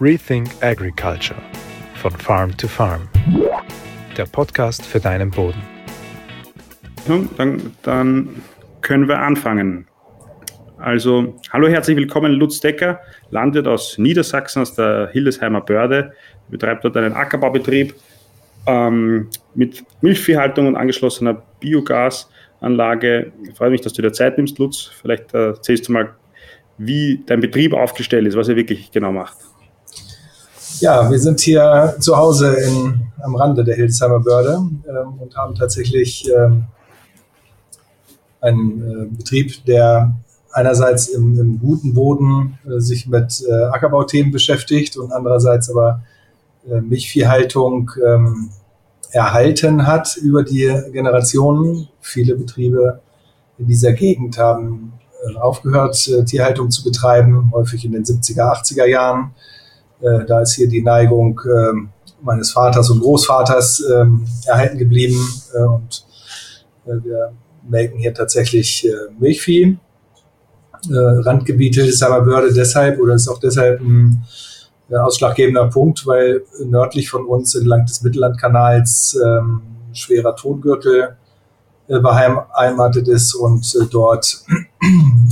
[0.00, 1.40] Rethink Agriculture
[1.94, 3.08] von Farm to Farm.
[4.16, 5.62] Der Podcast für deinen Boden.
[7.36, 8.42] Dann, dann
[8.80, 9.86] können wir anfangen.
[10.78, 16.12] Also, hallo, herzlich willkommen, Lutz Decker, Landwirt aus Niedersachsen, aus der Hildesheimer Börde,
[16.48, 17.94] betreibt dort einen Ackerbaubetrieb
[18.66, 23.32] ähm, mit Milchviehhaltung und angeschlossener Biogasanlage.
[23.48, 24.90] Ich freue mich, dass du dir Zeit nimmst, Lutz.
[25.00, 26.14] Vielleicht äh, erzählst du mal,
[26.78, 29.36] wie dein Betrieb aufgestellt ist, was er wirklich genau macht.
[30.80, 34.54] Ja, wir sind hier zu Hause in, am Rande der Hildesheimer Börde
[34.88, 36.64] ähm, und haben tatsächlich ähm,
[38.40, 40.14] einen äh, Betrieb, der
[40.52, 46.02] einerseits im, im guten Boden äh, sich mit äh, Ackerbauthemen beschäftigt und andererseits aber
[46.68, 48.50] äh, Milchviehhaltung ähm,
[49.12, 51.88] erhalten hat über die Generationen.
[52.00, 53.00] Viele Betriebe
[53.58, 54.92] in dieser Gegend haben
[55.24, 59.34] äh, aufgehört, äh, Tierhaltung zu betreiben, häufig in den 70er, 80er Jahren.
[60.00, 61.90] Äh, da ist hier die Neigung ähm,
[62.22, 65.18] meines Vaters und Großvaters ähm, erhalten geblieben
[65.52, 66.06] und
[66.84, 67.32] wir
[67.68, 68.86] melken hier tatsächlich
[69.18, 69.78] Milchvieh.
[70.90, 74.24] Randgebiete ist aber Börde deshalb oder ist auch deshalb ein
[74.90, 81.16] ausschlaggebender Punkt, weil nördlich von uns entlang des Mittellandkanals ähm, schwerer Tongürtel
[81.86, 84.42] äh, beheimatet ist und äh, dort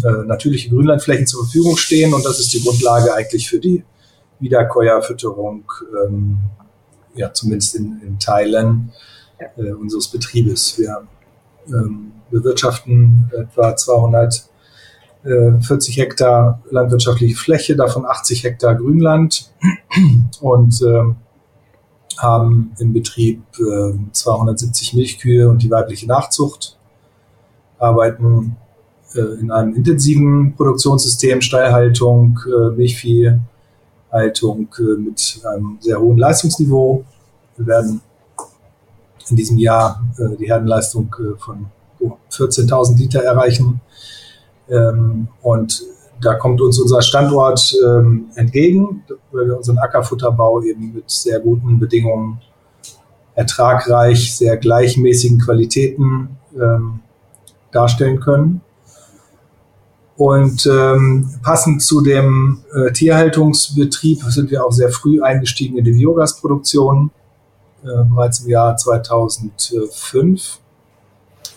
[0.04, 2.12] äh, natürliche Grünlandflächen zur Verfügung stehen.
[2.12, 3.82] Und das ist die Grundlage eigentlich für die
[4.42, 5.64] Wiederkäuerfütterung,
[6.04, 6.38] ähm,
[7.14, 8.92] ja, zumindest in, in Teilen
[9.56, 10.78] äh, unseres Betriebes.
[10.78, 11.06] Wir
[11.68, 19.50] ähm, bewirtschaften etwa 240 Hektar landwirtschaftliche Fläche, davon 80 Hektar Grünland
[20.40, 21.16] und ähm,
[22.18, 26.76] haben im Betrieb äh, 270 Milchkühe und die weibliche Nachzucht,
[27.78, 28.56] arbeiten
[29.14, 33.48] äh, in einem intensiven Produktionssystem, Stallhaltung, äh, Milchviehhaltung
[34.78, 37.04] äh, mit einem sehr hohen Leistungsniveau.
[37.56, 38.00] Wir werden
[39.30, 41.66] in diesem Jahr äh, die Herdenleistung äh, von
[42.30, 43.80] 14.000 Liter erreichen.
[44.68, 45.82] Ähm, und
[46.20, 51.78] da kommt uns unser Standort ähm, entgegen, weil wir unseren Ackerfutterbau eben mit sehr guten
[51.78, 52.40] Bedingungen,
[53.34, 57.00] ertragreich, sehr gleichmäßigen Qualitäten ähm,
[57.70, 58.60] darstellen können.
[60.22, 65.90] Und ähm, passend zu dem äh, Tierhaltungsbetrieb sind wir auch sehr früh eingestiegen in die
[65.90, 67.10] Biogasproduktion,
[67.82, 70.60] äh, bereits im Jahr 2005.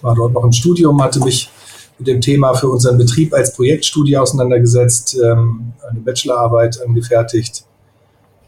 [0.02, 1.52] War dort noch im Studium, hatte mich
[2.00, 7.66] mit dem Thema für unseren Betrieb als Projektstudie auseinandergesetzt, ähm, eine Bachelorarbeit angefertigt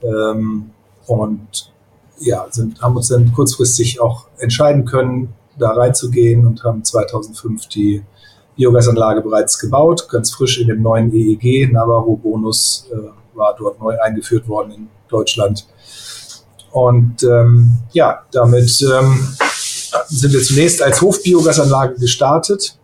[0.01, 0.71] ähm,
[1.05, 1.71] und
[2.17, 8.03] ja, sind, haben uns dann kurzfristig auch entscheiden können, da reinzugehen und haben 2005 die
[8.57, 11.71] Biogasanlage bereits gebaut, ganz frisch in dem neuen EEG.
[11.71, 15.67] Navarro-Bonus äh, war dort neu eingeführt worden in Deutschland.
[16.71, 19.27] Und ähm, ja, damit ähm,
[20.07, 22.77] sind wir zunächst als Hofbiogasanlage gestartet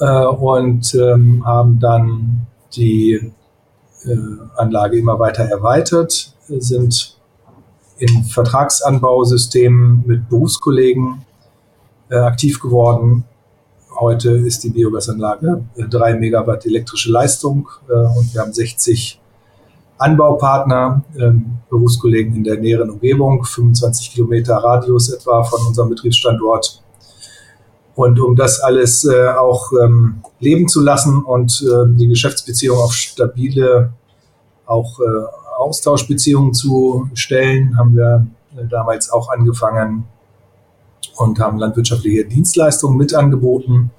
[0.00, 3.32] äh, und ähm, haben dann die
[4.04, 4.16] äh,
[4.56, 7.16] Anlage immer weiter erweitert, sind
[7.98, 11.24] in Vertragsanbausystemen mit Berufskollegen
[12.10, 13.24] äh, aktiv geworden.
[13.98, 19.18] Heute ist die Biogasanlage äh, 3 Megawatt elektrische Leistung äh, und wir haben 60
[19.96, 26.82] Anbaupartner, ähm, Berufskollegen in der näheren Umgebung, 25 Kilometer Radius etwa von unserem Betriebsstandort.
[27.94, 32.92] Und um das alles äh, auch ähm, leben zu lassen und äh, die Geschäftsbeziehung auf
[32.92, 33.94] stabile,
[34.66, 35.04] auch äh,
[35.56, 38.26] Austauschbeziehungen zu stellen, haben wir
[38.58, 40.04] äh, damals auch angefangen
[41.16, 43.90] und haben landwirtschaftliche Dienstleistungen mit angeboten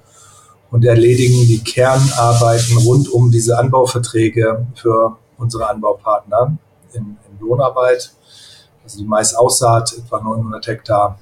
[0.70, 6.56] und erledigen die Kernarbeiten rund um diese Anbauverträge für unsere Anbaupartner
[6.92, 8.12] in, in Lohnarbeit.
[8.84, 11.18] Also die Maisaussaat, etwa 900 Hektar,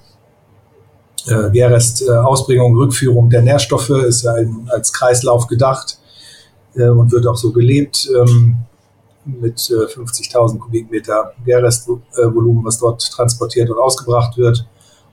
[1.26, 5.98] äh, Gerest äh, Ausbringung, Rückführung der Nährstoffe ist ein, als Kreislauf gedacht
[6.74, 8.56] äh, und wird auch so gelebt ähm,
[9.24, 14.66] mit äh, 50.000 Kubikmeter Gerestvolumen, was dort transportiert und ausgebracht wird.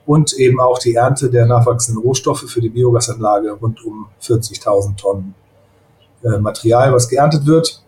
[0.06, 5.34] Und eben auch die Ernte der nachwachsenden Rohstoffe für die Biogasanlage rund um 40.000 Tonnen
[6.22, 7.84] äh, Material, was geerntet wird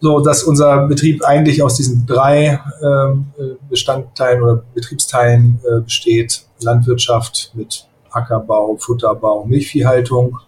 [0.00, 6.42] so dass unser Betrieb eigentlich aus diesen drei ähm, äh, Bestandteilen oder Betriebsteilen äh, besteht.
[6.60, 10.38] Landwirtschaft mit Ackerbau, Futterbau, Milchviehhaltung,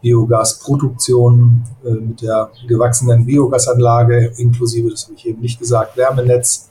[0.00, 6.67] Biogasproduktion äh, mit der gewachsenen Biogasanlage inklusive, das habe ich eben nicht gesagt, Wärmenetz,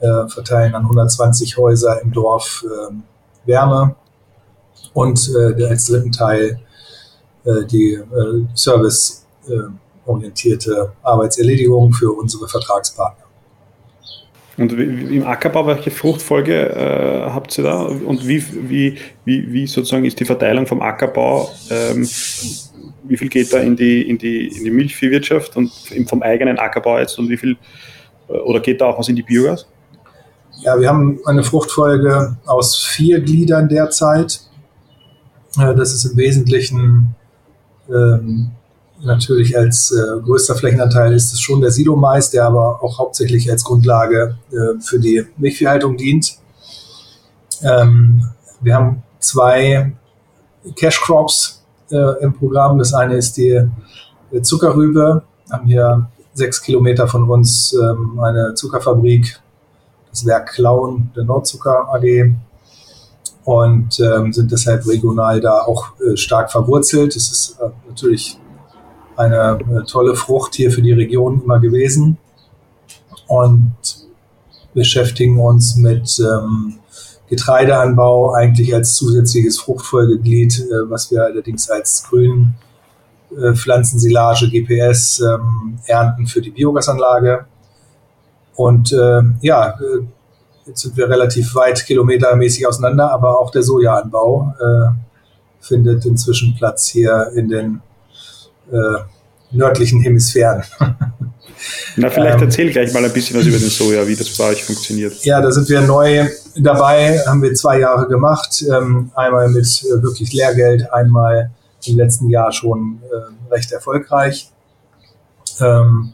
[0.00, 2.94] äh, verteilen an 120 Häuser im Dorf äh,
[3.46, 3.94] Wärme
[4.92, 6.60] und äh, als dritten Teil
[7.44, 9.52] äh, die äh, Service äh,
[11.02, 13.24] Arbeitserledigung für unsere Vertragspartner.
[14.56, 17.82] Und im Ackerbau, welche Fruchtfolge äh, habt ihr da?
[17.82, 21.50] Und wie, wie, wie, wie sozusagen ist die Verteilung vom Ackerbau?
[21.70, 22.08] Ähm,
[23.02, 25.72] wie viel geht da in die, in die, in die Milchviehwirtschaft und
[26.06, 27.56] vom eigenen Ackerbau jetzt und wie viel,
[28.28, 29.66] oder geht da auch was in die Biogas?
[30.64, 34.40] Ja, wir haben eine Fruchtfolge aus vier Gliedern derzeit.
[35.58, 37.14] Äh, das ist im Wesentlichen
[37.90, 38.50] ähm,
[39.02, 43.62] natürlich als äh, größter Flächenanteil ist es schon der Silomais, der aber auch hauptsächlich als
[43.62, 46.38] Grundlage äh, für die Milchviehhaltung dient.
[47.60, 48.26] Ähm,
[48.62, 49.92] wir haben zwei
[50.76, 52.78] Cash Crops äh, im Programm.
[52.78, 53.68] Das eine ist die
[54.40, 55.24] Zuckerrübe.
[55.46, 59.38] Wir haben hier sechs Kilometer von uns ähm, eine Zuckerfabrik,
[60.14, 62.34] das Werk Klauen der Nordzucker AG
[63.44, 67.14] und ähm, sind deshalb regional da auch äh, stark verwurzelt.
[67.16, 68.38] Es ist äh, natürlich
[69.16, 72.16] eine, eine tolle Frucht hier für die Region immer gewesen
[73.26, 73.74] und
[74.72, 76.78] beschäftigen uns mit ähm,
[77.28, 82.54] Getreideanbau eigentlich als zusätzliches Fruchtfolgeglied, äh, was wir allerdings als grünen
[83.36, 87.46] äh, Pflanzensilage GPS ähm, ernten für die Biogasanlage.
[88.56, 89.78] Und äh, ja,
[90.66, 94.90] jetzt sind wir relativ weit kilometermäßig auseinander, aber auch der Sojaanbau äh,
[95.60, 97.80] findet inzwischen Platz hier in den
[98.70, 99.02] äh,
[99.50, 100.62] nördlichen Hemisphären.
[101.96, 104.48] Na, vielleicht ähm, erzähl gleich mal ein bisschen was über den Soja, wie das bei
[104.48, 105.24] euch funktioniert.
[105.24, 108.62] Ja, da sind wir neu dabei, haben wir zwei Jahre gemacht.
[108.62, 111.50] Ähm, einmal mit äh, wirklich Lehrgeld, einmal
[111.86, 114.50] im letzten Jahr schon äh, recht erfolgreich.
[115.60, 116.12] Ähm,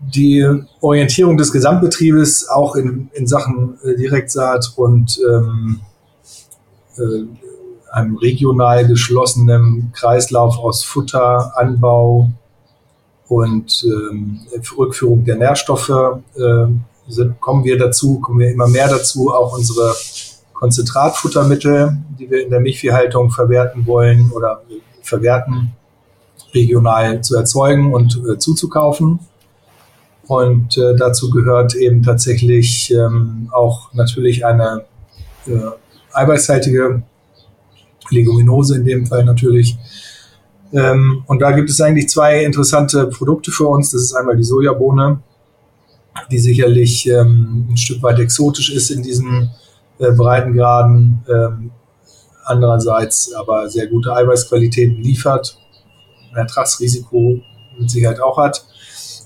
[0.00, 0.46] die
[0.80, 5.80] Orientierung des Gesamtbetriebes auch in, in Sachen äh, Direktsaat und ähm,
[6.96, 7.24] äh,
[7.90, 12.30] einem regional geschlossenen Kreislauf aus Futter, Anbau
[13.28, 14.40] und ähm,
[14.76, 16.66] Rückführung der Nährstoffe äh,
[17.08, 19.94] sind, kommen wir dazu, kommen wir immer mehr dazu, auch unsere
[20.52, 24.62] Konzentratfuttermittel, die wir in der Milchviehhaltung verwerten wollen oder
[25.02, 25.72] verwerten,
[26.54, 29.20] regional zu erzeugen und äh, zuzukaufen.
[30.28, 34.84] Und äh, dazu gehört eben tatsächlich ähm, auch natürlich eine
[35.46, 35.58] äh,
[36.12, 37.02] eiweißhaltige
[38.10, 39.78] Leguminose in dem Fall natürlich.
[40.72, 43.90] Ähm, und da gibt es eigentlich zwei interessante Produkte für uns.
[43.90, 45.20] Das ist einmal die Sojabohne,
[46.30, 49.50] die sicherlich ähm, ein Stück weit exotisch ist in diesen
[49.98, 51.24] äh, Breitengraden.
[51.26, 51.70] Ähm,
[52.44, 55.58] andererseits aber sehr gute Eiweißqualitäten liefert,
[56.32, 57.40] ein Ertragsrisiko
[57.78, 58.66] mit Sicherheit auch hat.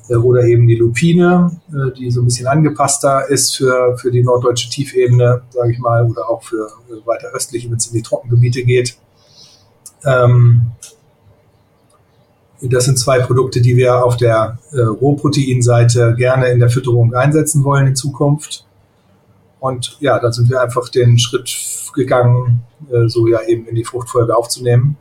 [0.08, 4.22] Äh, oder eben die Lupine, äh, die so ein bisschen angepasster ist für, für die
[4.22, 8.02] norddeutsche Tiefebene, sage ich mal, oder auch für äh, weiter östlich, wenn es in die
[8.02, 8.96] Trockengebiete geht.
[10.04, 10.72] Ähm,
[12.62, 17.88] das sind zwei Produkte, die wir auf der Rohproteinseite gerne in der Fütterung einsetzen wollen
[17.88, 18.64] in Zukunft.
[19.58, 21.52] Und ja, da sind wir einfach den Schritt
[21.92, 22.62] gegangen,
[23.06, 24.96] so ja eben in die Fruchtfolge aufzunehmen.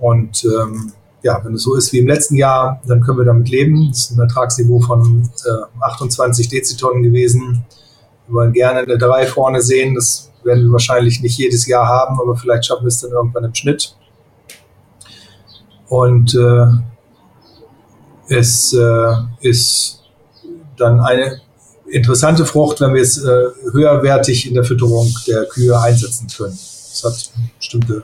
[0.00, 3.48] Und ähm, ja, wenn es so ist wie im letzten Jahr, dann können wir damit
[3.48, 3.88] leben.
[3.90, 7.64] Das ist ein Ertragsniveau von äh, 28 Dezitonnen gewesen.
[8.26, 9.94] Wir wollen gerne eine 3 vorne sehen.
[9.94, 13.44] Das werden wir wahrscheinlich nicht jedes Jahr haben, aber vielleicht schaffen wir es dann irgendwann
[13.44, 13.96] im Schnitt.
[15.88, 16.66] Und äh,
[18.28, 20.00] es äh, ist
[20.76, 21.40] dann eine
[21.86, 26.58] interessante Frucht, wenn wir es äh, höherwertig in der Fütterung der Kühe einsetzen können.
[26.58, 28.02] Das hat bestimmte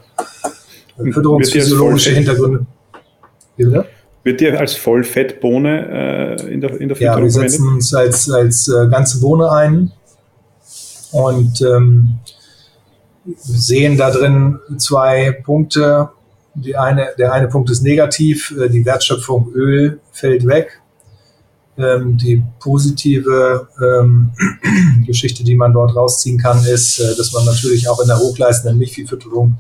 [0.96, 2.66] fütterungsphysiologische Hintergründe.
[3.58, 3.64] Wie
[4.24, 8.30] Wird die als Vollfettbohne äh, in der, in der Fütterung Ja, wir setzen es als,
[8.30, 9.92] als äh, ganze Bohne ein
[11.12, 12.18] und ähm,
[13.36, 16.10] sehen da drin zwei Punkte.
[16.54, 20.80] Die eine, der eine Punkt ist negativ, äh, die Wertschöpfung Öl fällt weg.
[21.76, 24.32] Ähm, die positive ähm,
[25.06, 28.78] Geschichte, die man dort rausziehen kann, ist, äh, dass man natürlich auch in der hochleistenden
[28.78, 29.58] Milchviehfütterung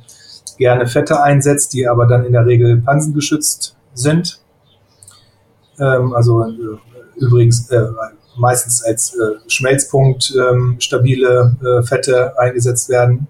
[0.58, 4.40] gerne Fette einsetzt, die aber dann in der Regel pansengeschützt sind.
[5.78, 6.78] Ähm, also äh,
[7.16, 7.86] übrigens äh,
[8.36, 13.26] meistens als äh, Schmelzpunkt ähm, stabile äh, Fette eingesetzt werden.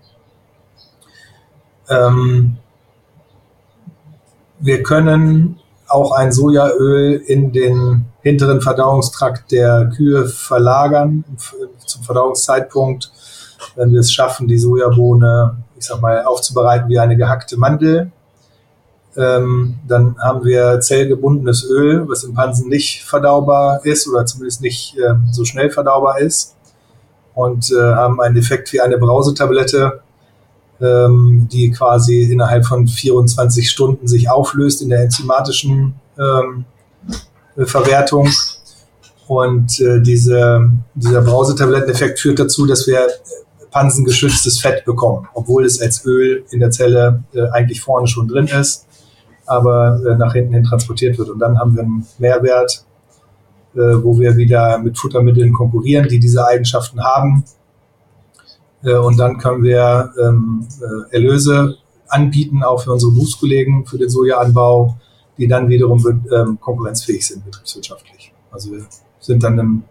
[1.88, 2.58] Ähm,
[4.60, 11.24] wir können auch ein Sojaöl in den hinteren Verdauungstrakt der Kühe verlagern
[11.86, 13.10] zum Verdauungszeitpunkt,
[13.76, 18.12] wenn wir es schaffen, die Sojabohne, ich sag mal, aufzubereiten wie eine gehackte Mandel
[19.18, 24.96] ähm, dann haben wir zellgebundenes Öl, was im Pansen nicht verdaubar ist oder zumindest nicht
[24.96, 26.54] äh, so schnell verdaubar ist
[27.34, 30.00] und äh, haben einen Effekt wie eine Brausetablette,
[30.80, 36.64] ähm, die quasi innerhalb von 24 Stunden sich auflöst in der enzymatischen ähm,
[37.56, 38.28] Verwertung.
[39.26, 43.06] Und äh, diese, dieser Brausetabletteneffekt führt dazu, dass wir
[43.70, 48.46] pansengeschütztes Fett bekommen, obwohl es als Öl in der Zelle äh, eigentlich vorne schon drin
[48.46, 48.87] ist,
[49.48, 51.30] aber äh, nach hinten hin transportiert wird.
[51.30, 52.84] Und dann haben wir einen Mehrwert,
[53.74, 57.44] äh, wo wir wieder mit Futtermitteln konkurrieren, die diese Eigenschaften haben.
[58.82, 61.76] Äh, und dann können wir ähm, äh, Erlöse
[62.08, 64.96] anbieten, auch für unsere Berufskollegen, für den Sojaanbau,
[65.36, 66.02] die dann wiederum
[66.58, 68.32] konkurrenzfähig sind betriebswirtschaftlich.
[68.50, 68.84] Also wir
[69.20, 69.82] sind dann im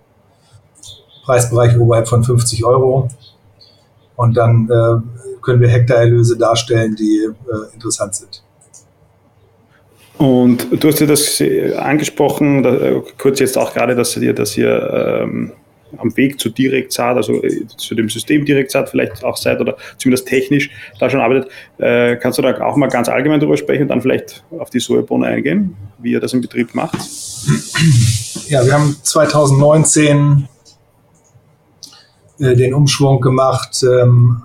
[1.24, 3.08] Preisbereich oberhalb von 50 Euro
[4.18, 4.68] und dann
[5.42, 7.30] können wir Hektarerlöse darstellen, die
[7.74, 8.44] interessant sind.
[10.17, 14.33] Und du hast ja das äh, angesprochen, da, äh, kurz jetzt auch gerade, dass ihr,
[14.33, 15.51] dass ihr ähm,
[15.97, 20.27] am Weg zu Direktsaat, also äh, zu dem System Direktsaat vielleicht auch seid oder zumindest
[20.27, 20.69] technisch
[21.00, 21.50] da schon arbeitet.
[21.77, 24.79] Äh, kannst du da auch mal ganz allgemein drüber sprechen und dann vielleicht auf die
[24.79, 26.97] Sojabohne eingehen, wie ihr das im Betrieb macht?
[28.47, 30.47] Ja, wir haben 2019
[32.39, 34.43] äh, den Umschwung gemacht, ähm,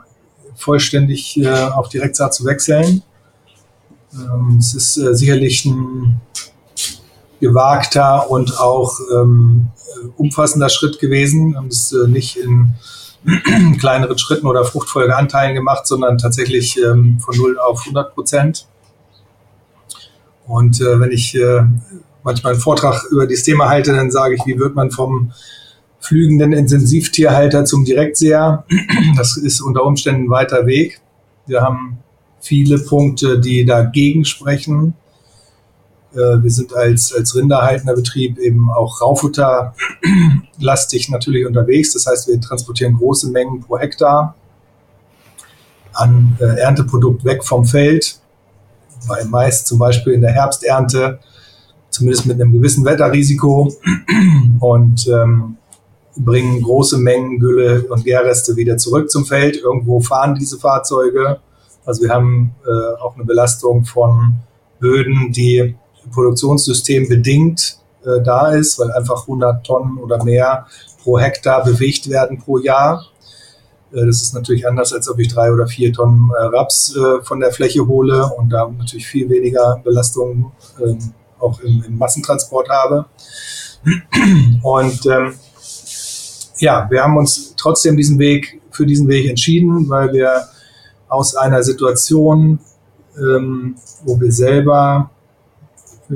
[0.54, 3.02] vollständig äh, auf Direktsaat zu wechseln.
[4.14, 6.21] Ähm, es ist äh, sicherlich ein
[7.40, 9.69] gewagter und auch ähm,
[10.16, 11.52] umfassender Schritt gewesen.
[11.52, 12.75] Wir haben es äh, nicht in
[13.78, 18.66] kleineren Schritten oder Fruchtfolgeanteilen gemacht, sondern tatsächlich ähm, von 0 auf 100 Prozent.
[20.47, 21.64] Und äh, wenn ich äh,
[22.23, 25.33] manchmal einen Vortrag über dieses Thema halte, dann sage ich, wie wird man vom
[26.00, 28.64] flügenden Intensivtierhalter zum Direktseher.
[29.16, 31.00] Das ist unter Umständen ein weiter Weg.
[31.47, 32.01] Wir haben
[32.42, 34.92] viele Punkte, die dagegen sprechen.
[36.12, 41.94] Äh, wir sind als, als rinderhaltender Betrieb eben auch Raufutterlastig natürlich unterwegs.
[41.94, 44.34] Das heißt, wir transportieren große Mengen pro Hektar
[45.94, 48.18] an äh, Ernteprodukt weg vom Feld.
[49.08, 51.20] Bei Mais zum Beispiel in der Herbsternte,
[51.90, 53.72] zumindest mit einem gewissen Wetterrisiko.
[54.61, 55.56] Und ähm,
[56.16, 59.56] bringen große Mengen Gülle und Gärreste wieder zurück zum Feld.
[59.56, 61.40] Irgendwo fahren diese Fahrzeuge.
[61.84, 64.34] Also wir haben äh, auch eine Belastung von
[64.78, 65.76] Böden, die
[66.12, 70.66] Produktionssystem bedingt äh, da ist, weil einfach 100 Tonnen oder mehr
[71.02, 73.04] pro Hektar bewegt werden pro Jahr.
[73.92, 77.22] Äh, das ist natürlich anders, als ob ich drei oder vier Tonnen äh, Raps äh,
[77.22, 82.68] von der Fläche hole und da natürlich viel weniger Belastung ähm, auch im, im, Massentransport
[82.68, 83.06] habe.
[84.62, 85.34] Und ähm,
[86.58, 90.44] ja, wir haben uns trotzdem diesen Weg für diesen Weg entschieden, weil wir
[91.12, 92.59] aus einer Situation,
[93.19, 95.11] ähm, wo wir selber
[96.11, 96.14] äh,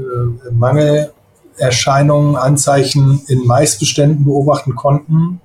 [0.53, 5.43] Mangelerscheinungen, Anzeichen in Maisbeständen beobachten konnten,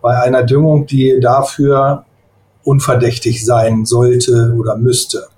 [0.00, 2.04] bei einer Düngung, die dafür
[2.64, 5.28] unverdächtig sein sollte oder müsste,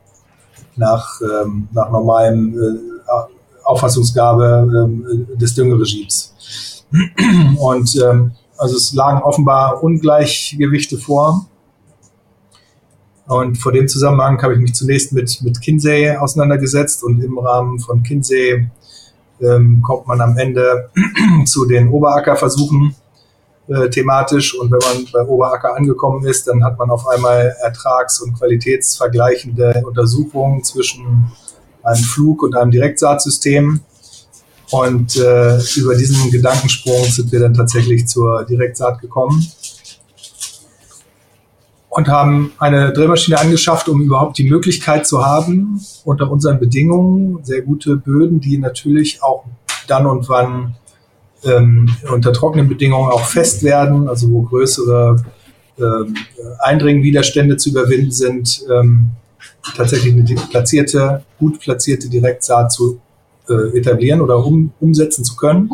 [0.76, 2.78] nach, ähm, nach normalem äh,
[3.62, 4.88] Auffassungsgabe
[5.34, 6.34] äh, des Düngeregimes.
[7.58, 11.46] Und ähm, also es lagen offenbar Ungleichgewichte vor.
[13.26, 17.78] Und vor dem Zusammenhang habe ich mich zunächst mit, mit Kinsey auseinandergesetzt und im Rahmen
[17.78, 18.68] von Kinsey
[19.40, 20.90] ähm, kommt man am Ende
[21.46, 22.94] zu den Oberackerversuchen
[23.68, 24.58] äh, thematisch.
[24.58, 29.82] Und wenn man bei Oberacker angekommen ist, dann hat man auf einmal ertrags- und qualitätsvergleichende
[29.86, 31.32] Untersuchungen zwischen
[31.82, 33.80] einem Flug- und einem Direktsaatsystem.
[34.70, 39.46] Und äh, über diesen Gedankensprung sind wir dann tatsächlich zur Direktsaat gekommen
[41.94, 47.62] und haben eine Drillmaschine angeschafft, um überhaupt die Möglichkeit zu haben, unter unseren Bedingungen sehr
[47.62, 49.44] gute Böden, die natürlich auch
[49.86, 50.74] dann und wann
[51.44, 55.22] ähm, unter trockenen Bedingungen auch fest werden, also wo größere
[55.78, 56.16] ähm,
[56.58, 59.10] Eindringwiderstände zu überwinden sind, ähm,
[59.76, 63.00] tatsächlich eine platzierte, gut platzierte Direktsaat zu
[63.48, 65.70] äh, etablieren oder um, umsetzen zu können.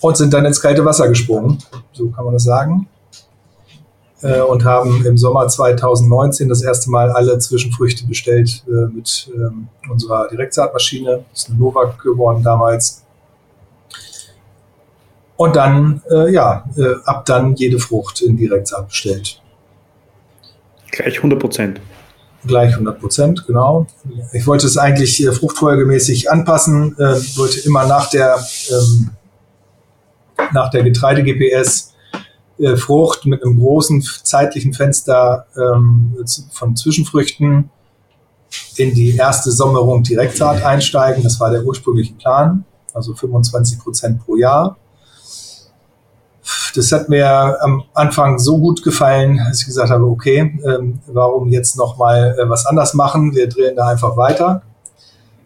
[0.00, 1.58] Und sind dann ins kalte Wasser gesprungen,
[1.92, 2.88] so kann man das sagen.
[4.22, 9.68] Äh, und haben im Sommer 2019 das erste Mal alle Zwischenfrüchte bestellt äh, mit ähm,
[9.90, 11.24] unserer Direktsaatmaschine.
[11.30, 13.02] Das ist eine Novak geworden damals.
[15.36, 19.42] Und dann, äh, ja, äh, ab dann jede Frucht in Direktsaat bestellt.
[20.92, 21.80] Gleich 100 Prozent.
[22.46, 23.86] Gleich 100 Prozent, genau.
[24.32, 28.36] Ich wollte es eigentlich äh, fruchtfolgemäßig anpassen, äh, wollte immer nach der,
[28.70, 29.10] ähm,
[30.52, 31.91] nach der Getreide-GPS
[32.62, 36.14] äh, Frucht mit einem großen zeitlichen Fenster ähm,
[36.52, 37.70] von Zwischenfrüchten
[38.76, 41.24] in die erste Sommerung Direktsaat einsteigen.
[41.24, 42.64] Das war der ursprüngliche Plan,
[42.94, 44.76] also 25 Prozent pro Jahr.
[46.76, 51.48] das hat mir am Anfang so gut gefallen, dass ich gesagt habe, okay, ähm, warum
[51.48, 53.34] jetzt nochmal äh, was anders machen?
[53.34, 54.62] Wir drehen da einfach weiter.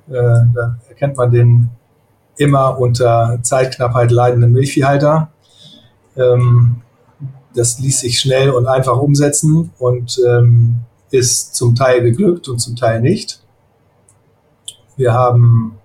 [0.08, 1.70] Äh, da erkennt man den
[2.36, 5.30] immer unter Zeitknappheit leidenden Milchviehhalter.
[6.16, 6.82] Ähm,
[7.56, 10.76] das ließ sich schnell und einfach umsetzen und ähm,
[11.10, 13.40] ist zum Teil geglückt und zum Teil nicht.
[14.96, 15.78] Wir haben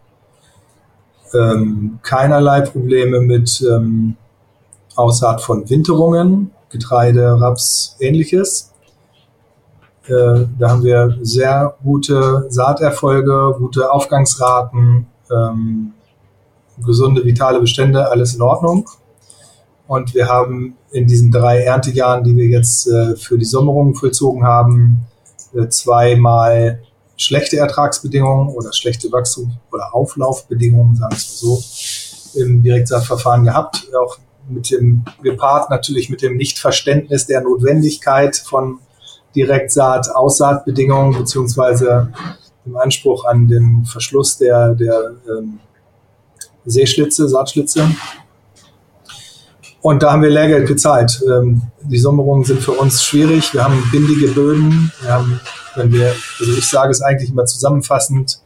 [1.34, 4.18] ähm, keinerlei Probleme mit ähm,
[4.96, 8.72] Aussaat von Winterungen, Getreide, Raps, ähnliches.
[10.06, 15.94] Äh, da haben wir sehr gute Saaterfolge, gute Aufgangsraten, ähm,
[16.84, 18.86] gesunde, vitale Bestände, alles in Ordnung.
[19.92, 24.46] Und wir haben in diesen drei Erntejahren, die wir jetzt äh, für die Sommerung vollzogen
[24.46, 25.06] haben,
[25.54, 26.82] äh, zweimal
[27.18, 33.86] schlechte Ertragsbedingungen oder schlechte Wachstum- oder Auflaufbedingungen, sagen wir es mal so, im Direktsaatverfahren gehabt.
[34.02, 34.18] Auch
[34.48, 38.80] mit dem, gepaart natürlich mit dem Nichtverständnis der Notwendigkeit von
[39.36, 42.14] Direktsaat, Aussaatbedingungen beziehungsweise
[42.66, 45.60] dem Anspruch an den Verschluss der, der ähm,
[46.64, 47.90] Seeschlitze, Saatschlitze.
[49.82, 51.24] Und da haben wir Lehrgeld gezahlt.
[51.28, 53.54] Ähm, die Sommerungen sind für uns schwierig.
[53.54, 54.92] Wir haben bindige Böden.
[55.02, 55.40] Wir haben,
[55.76, 58.40] wenn wir, also ich sage es eigentlich immer zusammenfassend,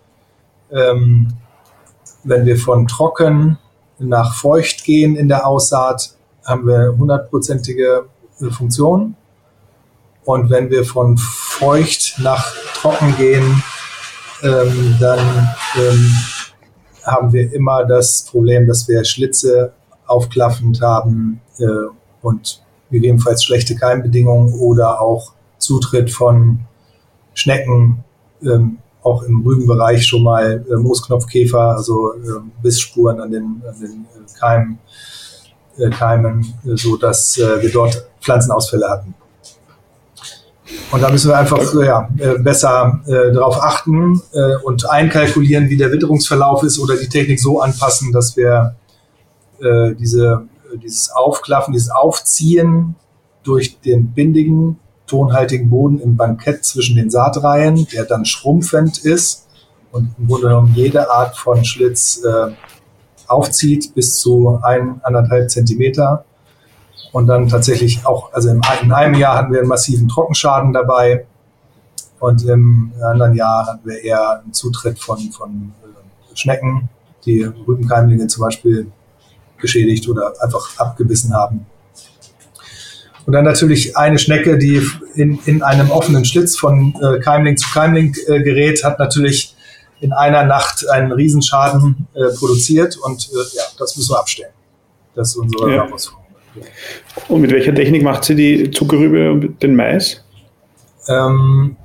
[0.72, 1.34] ähm,
[2.24, 3.58] wenn wir von trocken
[4.00, 6.16] nach feucht gehen in der Aussaat,
[6.46, 8.06] haben wir hundertprozentige
[8.42, 9.16] äh, Funktion.
[10.24, 13.64] Und wenn wir von feucht nach trocken gehen,
[14.42, 15.20] ähm, dann
[15.78, 16.16] ähm,
[17.04, 19.74] haben wir immer das Problem, dass wir Schlitze
[20.08, 21.66] aufklaffend haben äh,
[22.22, 26.60] und gegebenenfalls schlechte Keimbedingungen oder auch Zutritt von
[27.34, 28.04] Schnecken,
[28.42, 34.06] ähm, auch im Rübenbereich schon mal äh, Moosknopfkäfer, also äh, Bissspuren an den, an den
[34.16, 34.80] äh, Keimen,
[35.78, 39.14] äh, Keimen äh, so dass äh, wir dort Pflanzenausfälle hatten.
[40.92, 42.10] Und da müssen wir einfach ja,
[42.40, 47.62] besser äh, darauf achten äh, und einkalkulieren, wie der Witterungsverlauf ist oder die Technik so
[47.62, 48.76] anpassen, dass wir
[49.66, 50.48] äh, diese,
[50.84, 52.96] dieses Aufklaffen, dieses Aufziehen
[53.44, 59.48] durch den bindigen, tonhaltigen Boden im Bankett zwischen den Saatreihen, der dann schrumpfend ist
[59.92, 62.52] und im Grunde genommen jede Art von Schlitz äh,
[63.28, 66.26] aufzieht bis zu ein, anderthalb Zentimeter.
[67.12, 71.26] Und dann tatsächlich auch, also im, in einem Jahr hatten wir einen massiven Trockenschaden dabei
[72.20, 76.90] und im anderen Jahr hatten wir eher einen Zutritt von, von äh, Schnecken,
[77.26, 78.92] die Rübenkeimlinge zum Beispiel
[79.60, 81.66] geschädigt oder einfach abgebissen haben.
[83.26, 84.82] Und dann natürlich eine Schnecke, die
[85.16, 89.56] in, in einem offenen Schlitz von äh, Keimling zu Keimling äh, gerät, hat natürlich
[90.00, 94.52] in einer Nacht einen Riesenschaden äh, produziert und äh, ja, das müssen wir abstellen.
[95.16, 95.86] Das ist unsere ja.
[95.86, 96.26] Herausforderung.
[97.28, 100.24] Und mit welcher Technik macht sie die Zuckerrübe und den Mais?
[101.08, 101.76] Ähm,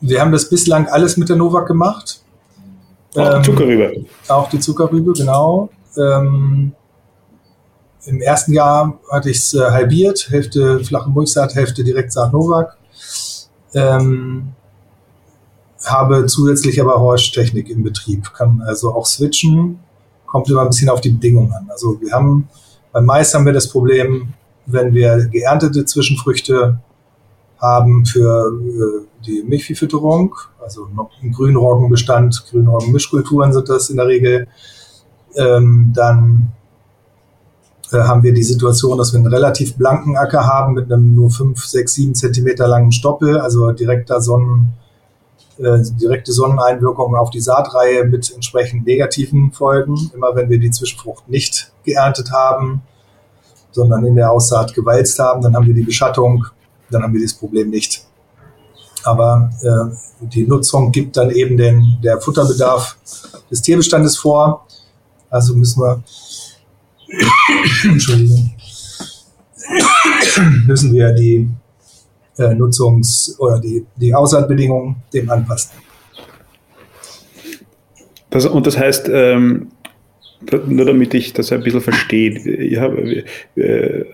[0.00, 2.20] wir haben das bislang alles mit der Novak gemacht.
[3.14, 4.04] Auch ähm, die Zuckerrübe.
[4.28, 5.68] Auch die Zuckerrübe, genau.
[5.96, 6.72] Ähm,
[8.06, 12.76] Im ersten Jahr hatte ich es äh, halbiert, Hälfte flachen Mulchsaat, Hälfte Direktsaat Novak.
[13.74, 14.52] Ähm,
[15.84, 19.80] habe zusätzlich aber Horsch-Technik im Betrieb, kann also auch switchen,
[20.26, 21.68] kommt immer ein bisschen auf die Bedingungen an.
[21.70, 22.48] Also wir haben
[22.92, 24.32] beim Mais haben wir das Problem,
[24.66, 26.78] wenn wir geerntete Zwischenfrüchte
[27.58, 30.88] haben für äh, die Milchviehfütterung, also
[31.22, 34.48] im Grünroggenbestand, Grünroggenmischkulturen sind das in der Regel,
[35.36, 36.52] ähm, dann
[37.92, 41.64] haben wir die Situation, dass wir einen relativ blanken Acker haben mit einem nur 5,
[41.64, 44.72] 6, 7 Zentimeter langen Stoppel, also direkter Sonnen,
[45.58, 50.10] äh, direkte Sonneneinwirkung auf die Saatreihe mit entsprechend negativen Folgen.
[50.14, 52.82] Immer wenn wir die Zwischenfrucht nicht geerntet haben,
[53.70, 56.46] sondern in der Aussaat gewalzt haben, dann haben wir die Beschattung,
[56.90, 58.04] dann haben wir dieses Problem nicht.
[59.04, 62.96] Aber äh, die Nutzung gibt dann eben den, der Futterbedarf
[63.50, 64.66] des Tierbestandes vor.
[65.30, 66.02] Also müssen wir,
[67.84, 68.52] Entschuldigung,
[70.66, 71.48] müssen wir die
[72.38, 75.70] äh, Nutzungs- oder die, die Aussaatbedingungen dem anpassen.
[78.30, 79.68] Das, und das heißt, ähm,
[80.66, 82.76] nur damit ich das ein bisschen verstehe, ich,
[83.56, 84.04] äh,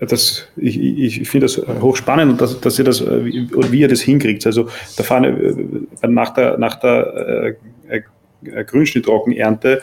[0.55, 4.45] ich, ich finde das hochspannend und dass, dass ihr das, wie, wie ihr das hinkriegt.
[4.45, 5.23] Also da fahren
[6.01, 7.55] äh, nach der, nach der
[7.89, 8.01] äh, äh
[8.65, 9.81] Grünschnittroggenernte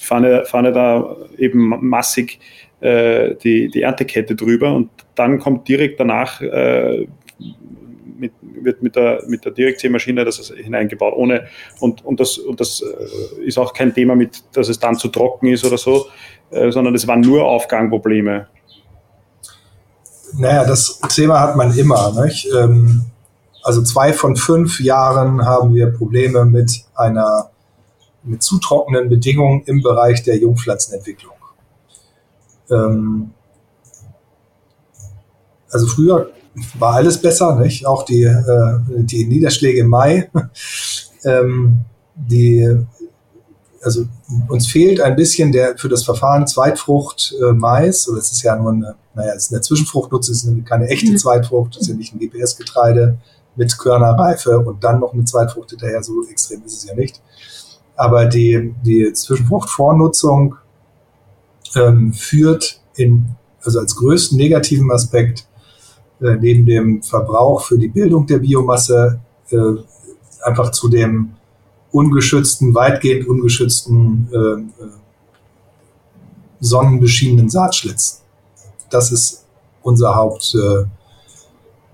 [0.00, 2.40] fahren, fahren da eben massig
[2.80, 7.06] äh, die, die Erntekette drüber und dann kommt direkt danach äh,
[8.20, 11.14] mit, wird mit der, mit der Direktsämaschine das hineingebaut.
[11.16, 11.46] Ohne,
[11.80, 15.08] und, und, das, und das äh, ist auch kein Thema mit, dass es dann zu
[15.08, 16.06] trocken ist oder so,
[16.50, 18.46] äh, sondern es waren nur Aufgangprobleme.
[20.38, 22.24] naja, das Thema hat man immer.
[22.24, 22.48] Nicht?
[22.54, 23.06] Ähm,
[23.62, 27.50] also zwei von fünf Jahren haben wir Probleme mit einer
[28.22, 31.34] mit zu trockenen Bedingungen im Bereich der Jungpflanzenentwicklung.
[32.70, 33.30] Ähm,
[35.70, 36.30] also früher
[36.78, 37.86] war alles besser, nicht?
[37.86, 40.30] Auch die, äh, die Niederschläge im Mai.
[41.24, 41.80] ähm,
[42.14, 42.68] die,
[43.82, 44.04] also
[44.48, 48.56] uns fehlt ein bisschen der für das Verfahren Zweitfrucht äh, Mais, oder es ist ja
[48.56, 51.16] nur eine, naja, es ist eine Zwischenfruchtnutze, es ist keine echte mhm.
[51.16, 53.18] Zweitfrucht, es ist ja nicht ein GPS-Getreide
[53.56, 57.20] mit Körnerreife und dann noch eine Zweitfrucht hinterher, so extrem ist es ja nicht.
[58.00, 60.54] Aber die, die Zwischenfruchtvornutzung
[61.76, 65.46] ähm, führt in, also als größten negativen Aspekt
[66.22, 69.74] äh, neben dem Verbrauch für die Bildung der Biomasse äh,
[70.42, 71.34] einfach zu dem
[71.92, 74.64] ungeschützten, weitgehend ungeschützten äh, äh,
[76.60, 78.22] sonnenbeschienenen Saatschlitz.
[78.88, 79.44] Das ist
[79.82, 80.94] unser Hauptmanko,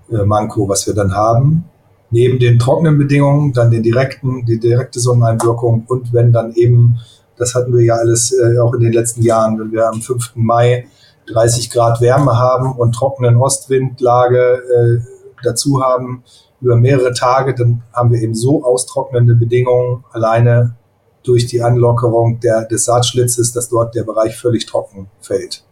[0.09, 1.65] äh, äh, was wir dann haben.
[2.09, 6.99] Neben den trockenen Bedingungen dann den direkten, die direkte Sonneneinwirkung und wenn dann eben,
[7.37, 10.33] das hatten wir ja alles äh, auch in den letzten Jahren, wenn wir am 5.
[10.35, 10.87] Mai
[11.27, 15.01] 30 Grad Wärme haben und trockenen Ostwindlage äh,
[15.43, 16.23] dazu haben
[16.61, 20.75] über mehrere Tage, dann haben wir eben so austrocknende Bedingungen alleine
[21.23, 25.63] durch die Anlockerung der, des Saatschlitzes, dass dort der Bereich völlig trocken fällt.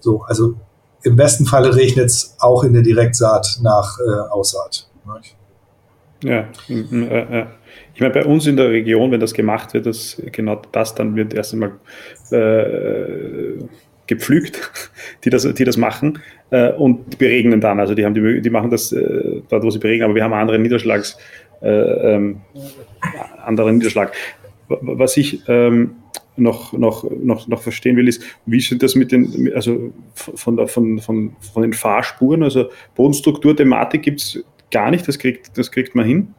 [0.00, 0.54] So, also
[1.02, 4.88] im besten Falle regnet es auch in der Direktsaat nach äh, Aussaat.
[6.22, 7.46] Ja, äh, äh.
[7.94, 11.14] ich meine, bei uns in der Region, wenn das gemacht wird, das, genau das dann
[11.14, 11.72] wird erst einmal
[12.30, 13.62] äh,
[14.06, 14.70] gepflügt,
[15.24, 16.18] die das, die das machen
[16.50, 17.80] äh, und beregnen dann.
[17.80, 20.32] Also die, haben die, die machen das äh, dort, wo sie beregnen, aber wir haben
[20.32, 21.18] andere Niederschlags,
[21.60, 22.40] äh, ähm,
[23.44, 24.12] anderen Niederschlag.
[24.68, 25.96] Was ich ähm,
[26.36, 30.68] noch, noch, noch, noch verstehen will, ist, wie sind das mit den, also von, der,
[30.68, 35.94] von, von, von den Fahrspuren, also Bodenstruktur-Thematik gibt es gar nicht, das kriegt, das kriegt
[35.94, 36.34] man hin?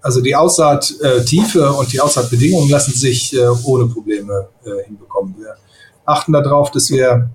[0.00, 5.34] Also die Aussaattiefe und die Aussaatbedingungen lassen sich äh, ohne Probleme äh, hinbekommen.
[5.38, 5.56] Wir
[6.04, 7.30] achten darauf, dass wir,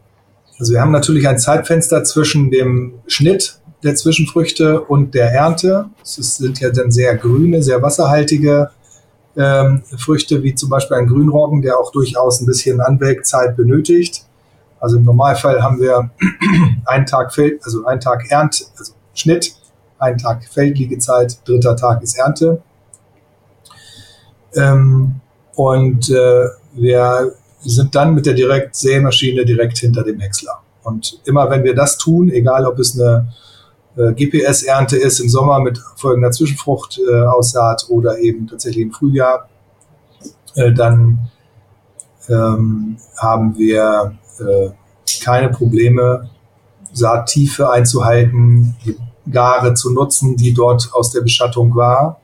[0.60, 5.90] also wir haben natürlich ein Zeitfenster zwischen dem Schnitt der Zwischenfrüchte und der Ernte.
[6.02, 8.70] Es sind ja dann sehr grüne, sehr wasserhaltige
[9.36, 14.26] ähm, Früchte, wie zum Beispiel ein Grünroggen, der auch durchaus ein bisschen Anwelkzeit benötigt.
[14.80, 16.12] Also im Normalfall haben wir
[16.86, 19.54] einen Tag also einen Tag Ernt, also Schnitt,
[20.02, 22.62] einen Tag Feldliegezeit, dritter Tag ist Ernte.
[24.56, 25.22] Ähm,
[25.56, 30.60] und äh, wir sind dann mit der Direktsämaschine direkt hinter dem Häcksler.
[30.84, 33.32] Und immer wenn wir das tun, egal ob es eine
[33.96, 39.50] äh, GPS-Ernte ist im Sommer mit folgender Zwischenfruchtaussaat äh, oder eben tatsächlich im Frühjahr,
[40.56, 41.30] äh, dann
[42.28, 44.70] ähm, haben wir äh,
[45.24, 46.30] keine Probleme,
[46.94, 48.98] Saattiefe einzuhalten, die
[49.32, 52.20] Gare zu nutzen, die dort aus der Beschattung war.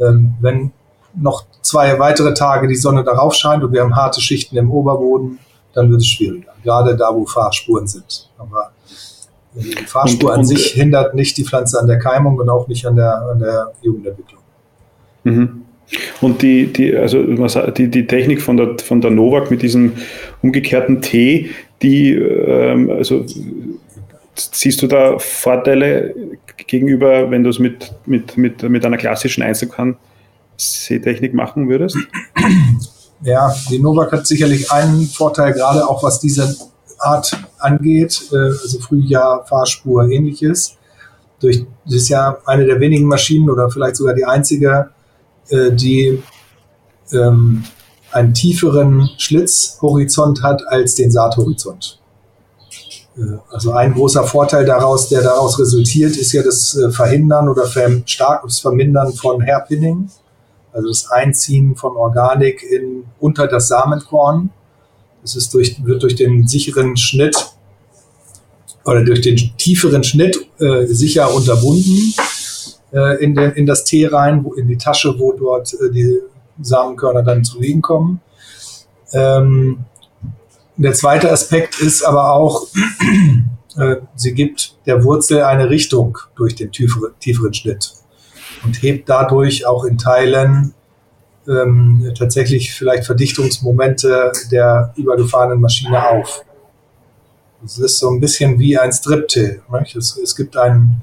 [0.00, 0.72] Ähm, wenn
[1.14, 5.38] noch zwei weitere Tage die Sonne darauf scheint und wir haben harte Schichten im Oberboden,
[5.72, 6.52] dann wird es schwieriger.
[6.62, 8.30] Gerade da, wo Fahrspuren sind.
[8.38, 8.72] Aber
[9.54, 12.68] die Fahrspur und, an und, sich hindert nicht die Pflanze an der Keimung und auch
[12.68, 14.42] nicht an der, an der Jugendentwicklung.
[15.24, 15.62] Mhm.
[16.20, 19.92] Und die, die, also die, die Technik von der, von der Novak mit diesem
[20.42, 21.50] umgekehrten T,
[21.82, 23.24] die, ähm, also
[24.36, 26.14] siehst du da Vorteile
[26.66, 29.96] gegenüber, wenn du es mit, mit, mit, mit einer klassischen Einzelkern
[30.56, 31.96] Seetechnik machen würdest?
[33.22, 36.54] Ja, die Novak hat sicherlich einen Vorteil, gerade auch was diese
[36.98, 40.76] Art angeht, äh, also Frühjahr, Fahrspur, ähnliches.
[41.40, 44.90] Durch, das ist ja eine der wenigen Maschinen oder vielleicht sogar die einzige,
[45.48, 46.22] äh, die
[47.12, 47.64] ähm,
[48.12, 52.00] einen tieferen Schlitzhorizont hat als den Saathorizont.
[53.16, 57.66] Äh, also ein großer Vorteil daraus, der daraus resultiert, ist ja das Verhindern oder
[58.04, 60.10] starkes Vermindern von Hairpinning
[60.76, 64.50] also das Einziehen von Organik in, unter das Samenkorn.
[65.22, 67.34] Das ist durch, wird durch den sicheren Schnitt
[68.84, 72.14] oder durch den tieferen Schnitt äh, sicher unterbunden
[72.92, 76.18] äh, in, den, in das Tee rein, wo, in die Tasche, wo dort äh, die
[76.60, 78.20] Samenkörner dann zu liegen kommen.
[79.12, 79.78] Ähm,
[80.76, 82.66] der zweite Aspekt ist aber auch,
[83.78, 87.92] äh, sie gibt der Wurzel eine Richtung durch den tieferen, tieferen Schnitt
[88.64, 90.74] und hebt dadurch auch in Teilen
[91.48, 96.42] ähm, tatsächlich vielleicht Verdichtungsmomente der übergefahrenen Maschine auf.
[97.64, 99.62] Es ist so ein bisschen wie ein Striptill.
[99.96, 101.02] Es, es gibt einen,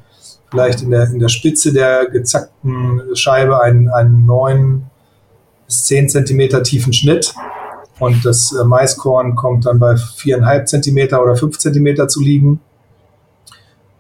[0.52, 4.86] vielleicht in der, in der Spitze der gezackten Scheibe einen, einen 9
[5.66, 7.34] bis 10 Zentimeter tiefen Schnitt
[8.04, 12.60] und das äh, Maiskorn kommt dann bei 4,5 Zentimeter oder 5 Zentimeter zu liegen.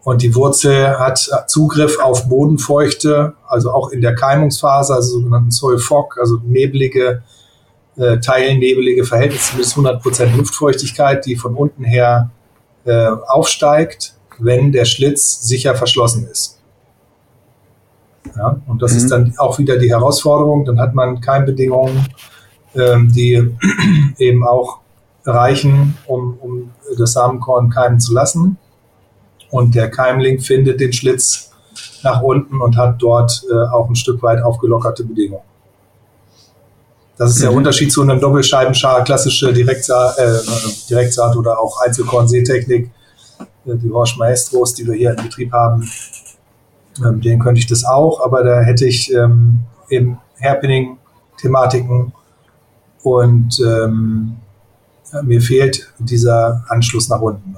[0.03, 5.77] Und die Wurzel hat Zugriff auf Bodenfeuchte, also auch in der Keimungsphase, also sogenannten Soil
[5.77, 7.23] Fog, also nebelige,
[7.95, 12.31] äh, teilnebelige Verhältnisse bis 100% Luftfeuchtigkeit, die von unten her
[12.83, 16.59] äh, aufsteigt, wenn der Schlitz sicher verschlossen ist.
[18.35, 18.97] Ja, und das mhm.
[18.97, 20.65] ist dann auch wieder die Herausforderung.
[20.65, 22.07] Dann hat man Keimbedingungen,
[22.75, 23.55] die
[24.17, 24.79] eben auch
[25.25, 28.57] reichen, um, um das Samenkorn keimen zu lassen.
[29.49, 31.51] Und der Keimling findet den Schlitz
[32.03, 35.43] nach unten und hat dort äh, auch ein Stück weit aufgelockerte Bedingungen.
[37.17, 37.43] Das ist mhm.
[37.43, 40.39] der Unterschied zu einem Doppelscheibenschar, klassische Direktsaat, äh,
[40.89, 42.89] Direktsaat oder auch Einzelkorn-Seetechnik,
[43.39, 45.89] äh, die Horsch Maestros, die wir hier im Betrieb haben.
[47.03, 52.13] Ähm, den könnte ich das auch, aber da hätte ich ähm, eben Hairpinning-Thematiken
[53.03, 54.35] und ähm,
[55.23, 57.55] mir fehlt dieser Anschluss nach unten.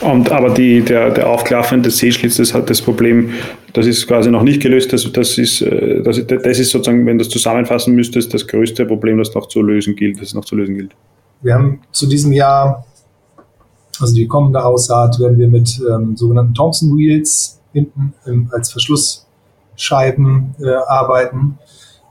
[0.00, 3.30] Und, aber die, der, der aufklaffende Seeschlitz, das hat das Problem,
[3.72, 4.92] das ist quasi noch nicht gelöst.
[4.92, 8.86] Das, das, ist, äh, das, das ist sozusagen, wenn du das zusammenfassen müsstest, das größte
[8.86, 10.94] Problem, das noch zu lösen gilt, das noch zu lösen gilt.
[11.40, 12.84] Wir haben zu diesem Jahr,
[14.00, 20.54] also die kommende Aussaat, werden wir mit ähm, sogenannten Thompson Wheels hinten ähm, als Verschlussscheiben
[20.60, 21.58] äh, arbeiten.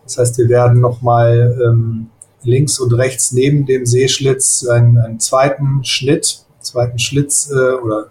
[0.07, 2.09] Das heißt, wir werden nochmal ähm,
[2.43, 8.07] links und rechts neben dem Seeschlitz einen, einen zweiten Schnitt, zweiten Schlitz äh, oder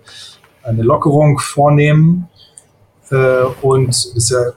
[0.62, 2.28] eine Lockerung vornehmen.
[3.10, 4.52] Äh, und das ist ja,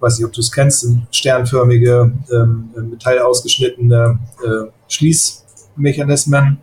[0.00, 6.58] weiß nicht, ob du es kennst, sternförmige, ähm, metallausgeschnittene äh, Schließmechanismen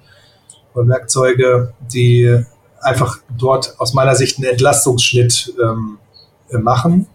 [0.73, 2.43] oder Werkzeuge, die
[2.82, 5.99] einfach dort aus meiner Sicht einen Entlastungsschnitt ähm,
[6.63, 7.08] machen,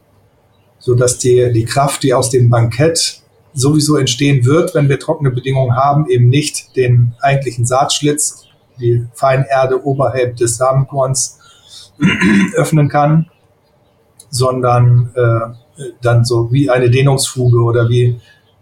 [0.82, 3.22] sodass die, die Kraft, die aus dem Bankett
[3.54, 8.46] sowieso entstehen wird, wenn wir trockene Bedingungen haben, eben nicht den eigentlichen Saatschlitz,
[8.80, 11.38] die Feinerde oberhalb des Samenkorns
[12.56, 13.30] öffnen kann,
[14.28, 18.18] sondern äh, dann so wie eine Dehnungsfuge oder wie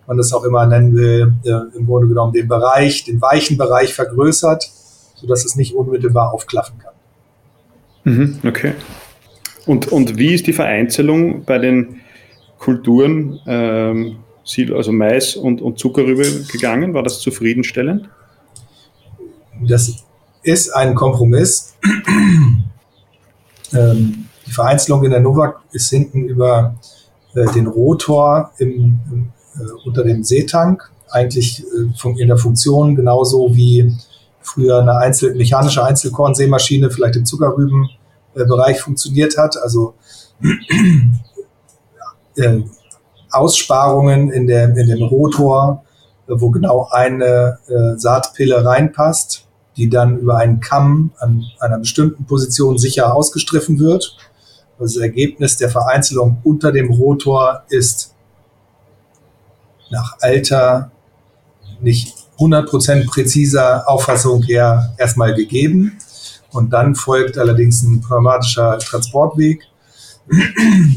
[0.07, 3.95] man das auch immer nennen will, äh, im Grunde genommen den Bereich, den weichen Bereich
[3.95, 4.69] vergrößert,
[5.15, 6.93] sodass es nicht unmittelbar aufklaffen kann.
[8.05, 8.75] Mhm, okay.
[9.67, 12.00] Und, und wie ist die Vereinzelung bei den
[12.61, 13.41] Kulturen?
[13.47, 14.17] Ähm
[14.75, 16.95] also Mais und, und Zuckerrübe gegangen?
[16.95, 18.09] War das zufriedenstellend?
[19.67, 19.95] Das
[20.43, 21.75] ist ein Kompromiss.
[23.73, 26.75] ähm, die Vereinzelung in der Novak ist hinten über
[27.35, 28.99] äh, den Rotor im,
[29.57, 33.95] äh, unter dem Seetank eigentlich äh, in der Funktion genauso wie
[34.41, 39.57] früher eine Einzel mechanische Einzelkornseemaschine vielleicht im Zuckerrübenbereich funktioniert hat.
[39.63, 39.95] Also
[42.41, 42.65] äh,
[43.31, 45.85] Aussparungen in, der, in dem Rotor,
[46.27, 52.79] wo genau eine äh, Saatpille reinpasst, die dann über einen Kamm an einer bestimmten Position
[52.79, 54.17] sicher ausgestriffen wird.
[54.79, 58.15] Das Ergebnis der Vereinzelung unter dem Rotor ist
[59.91, 60.91] nach alter,
[61.81, 65.99] nicht 100% präziser Auffassung her erstmal gegeben.
[66.53, 69.67] Und dann folgt allerdings ein pneumatischer Transportweg,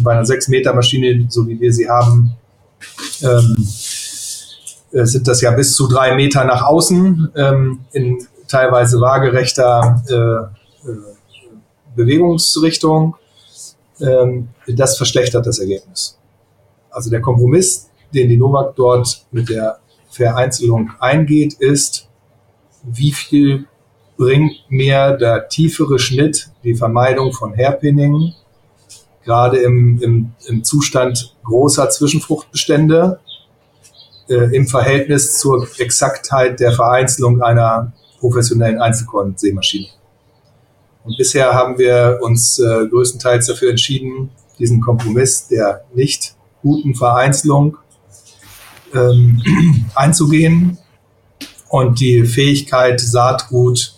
[0.03, 2.35] bei einer 6-Meter-Maschine, so wie wir sie haben,
[3.21, 3.55] ähm,
[4.91, 10.89] äh, sind das ja bis zu drei Meter nach außen ähm, in teilweise waagerechter äh,
[10.89, 10.95] äh,
[11.95, 13.15] Bewegungsrichtung.
[13.99, 16.19] Ähm, das verschlechtert das Ergebnis.
[16.91, 22.07] Also der Kompromiss, den die Novak dort mit der Vereinzelung eingeht, ist,
[22.83, 23.65] wie viel
[24.17, 28.33] bringt mir der tiefere Schnitt, die Vermeidung von Hairpinning,
[29.23, 33.19] gerade im, im, im Zustand großer Zwischenfruchtbestände
[34.29, 39.87] äh, im Verhältnis zur Exaktheit der Vereinzelung einer professionellen Einzelkorn-Seemaschine.
[41.03, 47.77] Und bisher haben wir uns äh, größtenteils dafür entschieden, diesen Kompromiss der nicht guten Vereinzelung
[48.93, 49.41] ähm,
[49.95, 50.77] einzugehen
[51.69, 53.95] und die Fähigkeit, Saatgut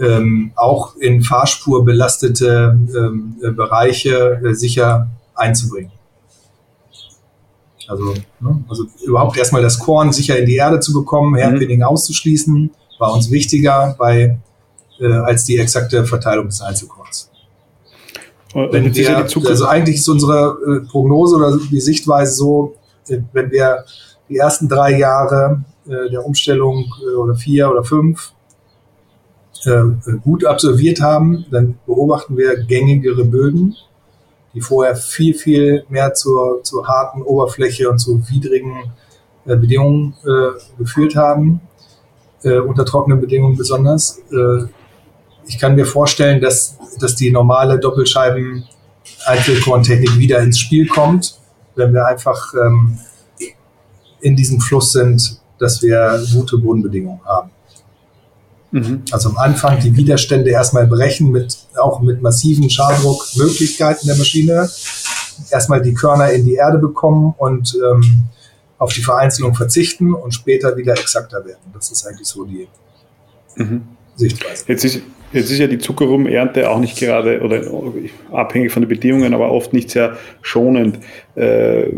[0.00, 5.92] ähm, auch in Fahrspur belastete ähm, äh, Bereiche äh, sicher einzubringen.
[7.86, 11.84] Also, ne, also überhaupt erstmal das Korn sicher in die Erde zu bekommen, Herdpinning mhm.
[11.84, 14.38] auszuschließen, war uns wichtiger bei,
[15.00, 17.30] äh, als die exakte Verteilung des Einzelkorns.
[18.52, 22.74] Wenn wir, also eigentlich ist unsere äh, Prognose oder die Sichtweise so,
[23.08, 23.84] äh, wenn wir
[24.28, 28.32] die ersten drei Jahre äh, der Umstellung oder vier oder fünf
[30.24, 33.76] gut absolviert haben, dann beobachten wir gängigere Böden,
[34.54, 38.92] die vorher viel, viel mehr zur, zur harten Oberfläche und zu widrigen
[39.46, 41.60] äh, Bedingungen äh, geführt haben,
[42.42, 44.18] äh, unter trockenen Bedingungen besonders.
[44.32, 44.66] Äh,
[45.46, 48.64] ich kann mir vorstellen, dass, dass die normale Doppelscheiben
[49.26, 51.38] Einzelkorntechnik wieder ins Spiel kommt,
[51.74, 52.98] wenn wir einfach ähm,
[54.20, 57.50] in diesem Fluss sind, dass wir gute Bodenbedingungen haben.
[58.72, 59.02] Mhm.
[59.10, 64.70] Also am Anfang die Widerstände erstmal brechen, mit, auch mit massiven Schadruckmöglichkeiten der Maschine.
[65.50, 68.24] Erstmal die Körner in die Erde bekommen und ähm,
[68.78, 71.60] auf die Vereinzelung verzichten und später wieder exakter werden.
[71.74, 72.68] Das ist eigentlich so die
[73.56, 73.82] mhm.
[74.16, 74.64] Sichtweise.
[74.68, 75.00] Jetzt ist,
[75.32, 77.62] jetzt ist ja die Zuckerrübenernte auch nicht gerade oder
[78.32, 80.98] abhängig von den Bedingungen, aber oft nicht sehr schonend.
[81.34, 81.92] Äh,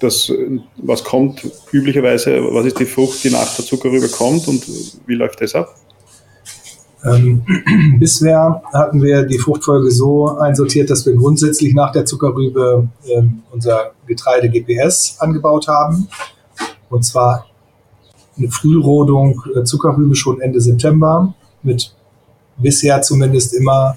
[0.00, 0.32] das,
[0.78, 4.64] was kommt üblicherweise, was ist die Frucht, die nach der Zuckerrübe kommt und
[5.06, 5.74] wie läuft das ab?
[7.04, 7.42] Ähm,
[7.98, 13.92] bisher hatten wir die Fruchtfolge so einsortiert, dass wir grundsätzlich nach der Zuckerrübe ähm, unser
[14.06, 16.08] Getreide GPS angebaut haben.
[16.90, 17.46] Und zwar
[18.36, 21.94] eine Frührodung äh, Zuckerrübe schon Ende September mit
[22.56, 23.96] bisher zumindest immer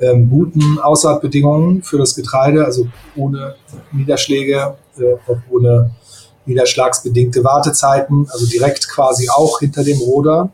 [0.00, 3.54] ähm, guten Aussaatbedingungen für das Getreide, also ohne
[3.92, 5.14] Niederschläge, äh,
[5.50, 5.90] ohne
[6.46, 10.50] niederschlagsbedingte Wartezeiten, also direkt quasi auch hinter dem Roder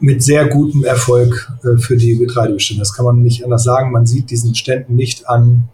[0.00, 2.80] mit sehr gutem Erfolg äh, für die Getreidebestände.
[2.80, 3.90] Das kann man nicht anders sagen.
[3.90, 5.68] Man sieht diesen Ständen nicht an,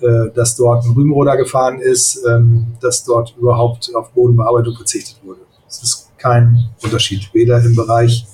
[0.00, 5.40] äh, dass dort ein Rübenroder gefahren ist, ähm, dass dort überhaupt auf Bodenbearbeitung verzichtet wurde.
[5.68, 8.26] Es ist kein Unterschied, weder im Bereich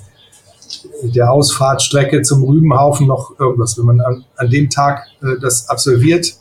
[1.03, 3.79] der Ausfahrtstrecke zum Rübenhaufen noch irgendwas.
[3.79, 6.35] Wenn man an, an dem Tag äh, das absolviert,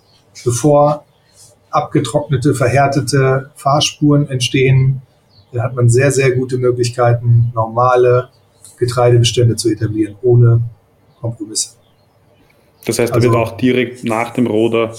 [0.43, 1.05] bevor
[1.69, 5.01] abgetrocknete, verhärtete Fahrspuren entstehen,
[5.57, 8.29] hat man sehr, sehr gute Möglichkeiten, normale
[8.77, 10.61] Getreidebestände zu etablieren, ohne
[11.19, 11.71] Kompromisse.
[12.85, 14.93] Das heißt, da also, wird auch direkt nach dem Roder.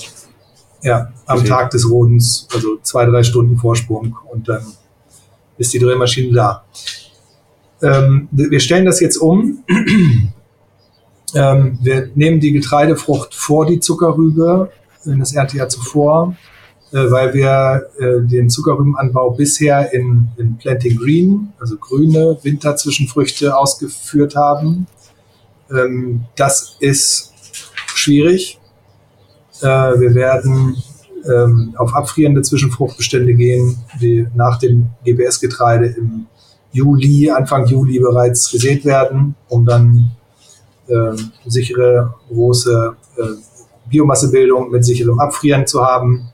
[0.83, 1.49] Ja, am gesehen.
[1.49, 4.65] Tag des Rodens, also zwei, drei Stunden Vorsprung und dann
[5.57, 6.65] ist die Drehmaschine da.
[7.83, 9.65] Ähm, wir stellen das jetzt um.
[11.35, 14.71] ähm, wir nehmen die Getreidefrucht vor die Zuckerrübe
[15.05, 16.37] in das Erntejahr zuvor
[16.91, 24.87] weil wir äh, den Zuckerrübenanbau bisher in, in Planting Green, also grüne Winterzwischenfrüchte ausgeführt haben.
[25.71, 27.33] Ähm, das ist
[27.95, 28.59] schwierig.
[29.61, 30.77] Äh, wir werden
[31.27, 36.27] ähm, auf abfrierende Zwischenfruchtbestände gehen, die nach dem GPS-Getreide im
[36.73, 40.11] Juli, Anfang Juli bereits gesät werden, um dann
[40.87, 43.23] äh, sichere große äh,
[43.91, 46.31] Biomassebildung mit sicherem Abfrieren zu haben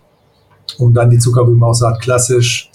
[0.79, 2.71] um dann die Zuckerrübenaussaat klassisch,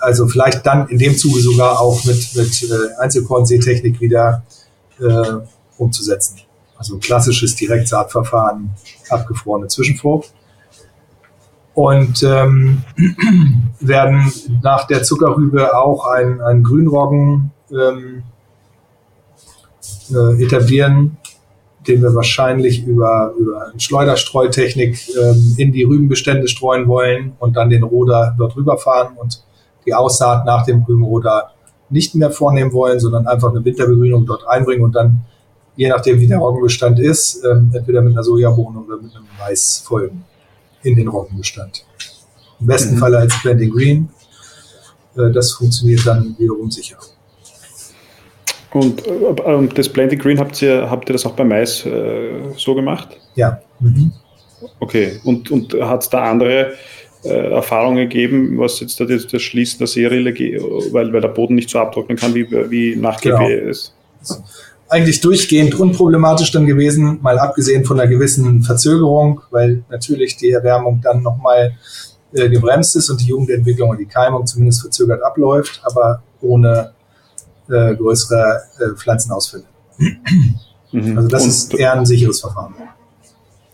[0.00, 4.42] also vielleicht dann in dem Zuge sogar auch mit, mit äh, Einzelkornseetechnik wieder
[5.00, 5.38] äh,
[5.78, 6.40] umzusetzen.
[6.76, 8.70] Also klassisches Direktsaatverfahren,
[9.10, 10.32] abgefrorene Zwischenfrucht.
[11.74, 12.82] Und ähm,
[13.80, 14.32] werden
[14.62, 18.22] nach der Zuckerrübe auch ein, ein Grünroggen ähm,
[20.10, 21.16] äh, etablieren,
[21.86, 27.70] den wir wahrscheinlich über, über eine Schleuderstreutechnik ähm, in die Rübenbestände streuen wollen und dann
[27.70, 29.42] den Roder dort rüberfahren und
[29.86, 31.52] die Aussaat nach dem Rübenroder
[31.88, 35.20] nicht mehr vornehmen wollen, sondern einfach eine Winterbegrünung dort einbringen und dann,
[35.76, 39.82] je nachdem wie der Roggenbestand ist, ähm, entweder mit einer Sojabohne oder mit einem Mais
[39.84, 40.24] folgen
[40.82, 41.84] in den Roggenbestand.
[42.60, 42.98] Im besten mhm.
[42.98, 44.08] Falle als Blending Green.
[45.16, 46.98] Äh, das funktioniert dann wiederum sicher.
[48.72, 52.74] Und äh, das Blended Green habt ihr, habt ihr das auch bei Mais äh, so
[52.74, 53.16] gemacht?
[53.34, 53.60] Ja.
[53.80, 54.12] Mhm.
[54.78, 55.20] Okay.
[55.24, 56.74] Und, und hat es da andere
[57.24, 60.32] äh, Erfahrungen gegeben, was jetzt das, das Schließen der Seerille,
[60.92, 63.46] weil, weil der Boden nicht so abtrocknen kann, wie, wie nach genau.
[63.48, 63.94] ist?
[64.88, 71.00] Eigentlich durchgehend unproblematisch dann gewesen, mal abgesehen von einer gewissen Verzögerung, weil natürlich die Erwärmung
[71.02, 71.74] dann nochmal
[72.32, 76.92] äh, gebremst ist und die Jugendentwicklung und die Keimung zumindest verzögert abläuft, aber ohne
[77.70, 79.64] äh, größere äh, Pflanzenausfälle.
[80.92, 81.16] Mhm.
[81.16, 82.74] Also das und, ist eher ein sicheres Verfahren.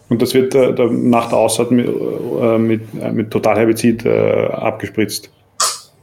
[0.09, 5.31] Und das wird äh, nach der Aussaat mit, äh, mit, äh, mit Totalherbizid äh, abgespritzt?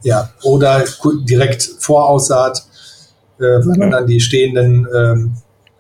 [0.02, 0.84] Ja, oder
[1.26, 2.66] direkt vor Aussaat,
[3.38, 5.34] wenn man dann die stehenden ähm,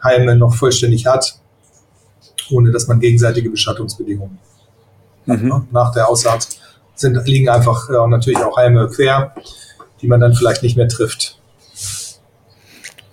[0.03, 1.39] Heime noch vollständig hat,
[2.51, 4.37] ohne dass man gegenseitige Beschattungsbedingungen
[5.27, 5.41] hat.
[5.41, 5.47] Mhm.
[5.49, 5.67] Ne?
[5.71, 6.47] Nach der Aussaat
[6.95, 9.33] sind, liegen einfach natürlich auch Heime quer,
[10.01, 11.37] die man dann vielleicht nicht mehr trifft.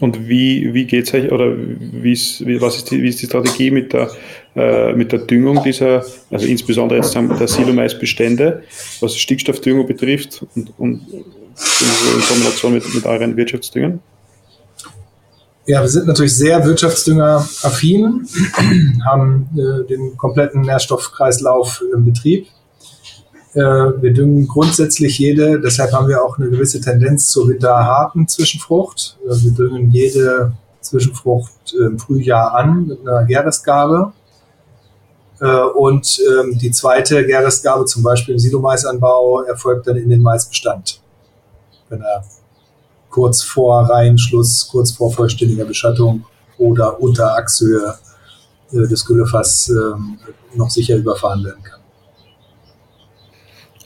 [0.00, 3.20] Und wie, wie geht es euch oder wie ist, wie, was ist die, wie ist
[3.20, 4.10] die Strategie mit der,
[4.56, 8.62] äh, mit der Düngung dieser, also insbesondere jetzt der Silomaisbestände,
[9.00, 14.00] was Stickstoffdüngung betrifft und, und in Kombination mit, mit euren Wirtschaftsdüngern?
[15.66, 18.26] Ja, wir sind natürlich sehr wirtschaftsdüngeraffin,
[19.04, 22.46] haben äh, den kompletten Nährstoffkreislauf im Betrieb.
[23.54, 29.18] Äh, wir düngen grundsätzlich jede, deshalb haben wir auch eine gewisse Tendenz zur winterharten Zwischenfrucht.
[29.26, 34.12] Äh, wir düngen jede Zwischenfrucht im Frühjahr an mit einer Gärrestgabe.
[35.40, 41.00] Äh, und ähm, die zweite Gärrestgabe, zum Beispiel im Silomaisanbau, erfolgt dann in den Maisbestand.
[41.88, 42.24] Wenn er
[43.08, 46.24] kurz vor Reihenschluss, kurz vor vollständiger Beschattung
[46.56, 47.96] oder unter Achshöhe
[48.72, 50.18] des Güllefass ähm,
[50.54, 51.79] noch sicher überfahren werden kann.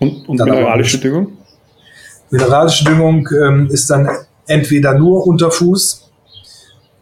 [0.01, 1.39] Und, und mineralische Düngung?
[2.31, 4.09] Mineralische Düngung ähm, ist dann
[4.47, 6.11] entweder nur unter Fuß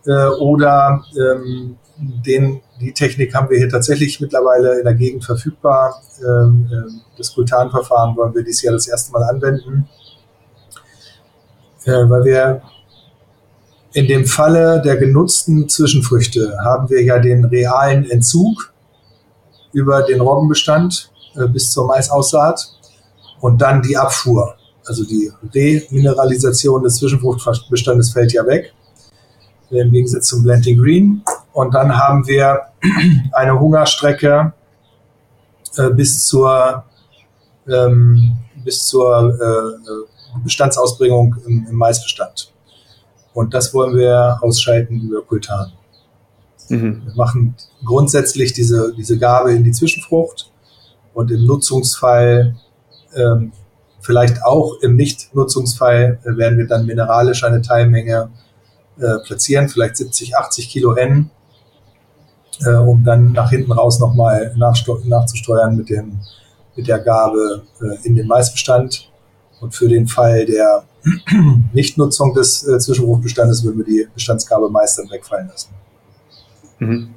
[0.07, 6.03] äh, oder ähm, den, die Technik haben wir hier tatsächlich mittlerweile in der Gegend verfügbar.
[6.21, 9.89] Ähm, äh, das Kultanverfahren wollen wir dieses Jahr das erste Mal anwenden,
[11.85, 12.63] äh, weil wir
[13.95, 18.73] in dem Falle der genutzten Zwischenfrüchte haben wir ja den realen Entzug
[19.73, 22.73] über den Roggenbestand äh, bis zur Maisaussaat
[23.43, 24.55] und dann die Abfuhr.
[24.87, 28.73] Also die Remineralisation des Zwischenfruchtbestandes fällt ja weg,
[29.71, 31.23] im Gegensatz zum Blending Green.
[31.53, 32.61] Und dann haben wir
[33.33, 34.53] eine Hungerstrecke
[35.77, 36.85] äh, bis zur,
[37.69, 42.53] ähm, bis zur äh, Bestandsausbringung im, im, Maisbestand.
[43.35, 45.73] Und das wollen wir ausschalten über Kultan.
[46.69, 47.03] Mhm.
[47.07, 50.51] Wir machen grundsätzlich diese, diese Gabe in die Zwischenfrucht
[51.13, 52.55] und im Nutzungsfall
[53.15, 53.53] ähm,
[54.01, 58.31] vielleicht auch im Nicht-Nutzungsfall äh, werden wir dann mineralisch eine Teilmenge
[58.99, 61.31] äh, platzieren, vielleicht 70, 80 Kilo N,
[62.65, 66.21] äh, um dann nach hinten raus nochmal nachzusteuern mit, dem,
[66.77, 69.09] mit der Gabe äh, in den Maisbestand.
[69.61, 70.83] Und für den Fall der
[71.73, 75.71] Nichtnutzung des äh, Zwischenfruchtbestandes würden wir die Bestandsgabe meist dann wegfallen lassen.
[76.81, 77.15] Mhm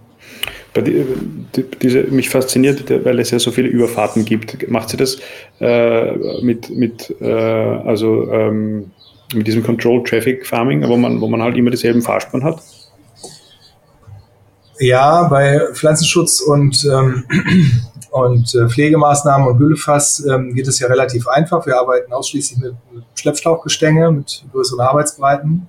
[0.82, 4.70] diese, mich fasziniert, weil es ja so viele Überfahrten gibt.
[4.70, 5.18] Macht sie das
[5.60, 8.92] äh, mit, mit, äh, also, ähm,
[9.34, 12.62] mit diesem Control Traffic Farming, wo man, wo man halt immer dieselben Fahrspuren hat?
[14.80, 17.26] Ja, bei Pflanzenschutz und, ähm,
[18.12, 21.66] und äh, Pflegemaßnahmen und Hüllefass ähm, geht es ja relativ einfach.
[21.66, 25.68] Wir arbeiten ausschließlich mit, mit Schleppschlauchgestänge, mit größeren Arbeitsbreiten.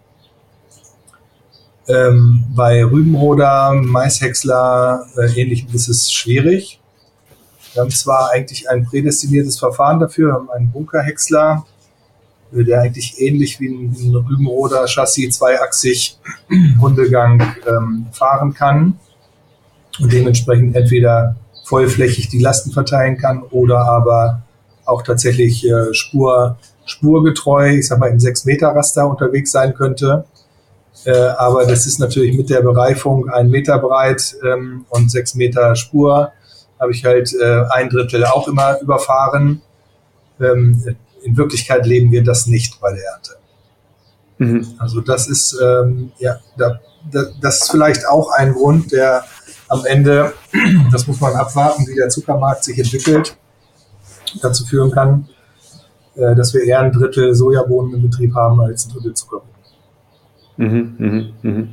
[1.88, 6.80] Ähm, bei Rübenroder, Maishäcksler, äh, ähnlichem ist es schwierig.
[7.72, 11.64] Wir haben zwar eigentlich ein prädestiniertes Verfahren dafür, haben einen Bunkerhäcksler,
[12.50, 16.18] der eigentlich ähnlich wie ein, ein Rübenroder Chassis zweiachsig
[16.80, 18.98] Hundegang ähm, fahren kann
[20.00, 24.42] und dementsprechend entweder vollflächig die Lasten verteilen kann oder aber
[24.84, 30.24] auch tatsächlich äh, Spur, spurgetreu, ich sag mal im 6-Meter-Raster unterwegs sein könnte.
[31.04, 35.76] Äh, aber das ist natürlich mit der Bereifung ein Meter breit ähm, und sechs Meter
[35.76, 36.32] Spur.
[36.80, 39.62] Habe ich halt äh, ein Drittel auch immer überfahren.
[40.40, 43.30] Ähm, in Wirklichkeit leben wir das nicht bei der Ernte.
[44.38, 44.74] Mhm.
[44.78, 46.80] Also das ist ähm, ja da,
[47.10, 49.24] da, das ist vielleicht auch ein Grund, der
[49.68, 50.32] am Ende,
[50.92, 53.36] das muss man abwarten, wie der Zuckermarkt sich entwickelt,
[54.42, 55.28] dazu führen kann,
[56.14, 59.55] äh, dass wir eher ein Drittel Sojabohnen im Betrieb haben als ein Drittel Zuckerbohnen.
[60.56, 61.68] Mhm, mhm, mhm.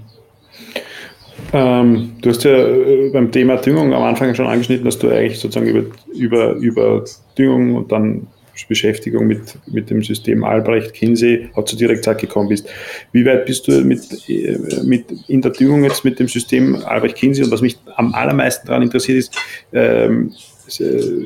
[1.52, 5.40] Ähm, du hast ja äh, beim Thema Düngung am Anfang schon angeschnitten, dass du eigentlich
[5.40, 7.04] sozusagen über, über, über
[7.38, 8.28] Düngung und dann
[8.68, 12.70] Beschäftigung mit, mit dem System Albrecht-Kinsey auch zu Direktzeit gekommen bist.
[13.12, 17.44] Wie weit bist du mit, äh, mit in der Düngung jetzt mit dem System Albrecht-Kinsey?
[17.44, 19.38] Und was mich am allermeisten daran interessiert ist,
[19.74, 20.32] ähm,
[20.80, 21.24] äh,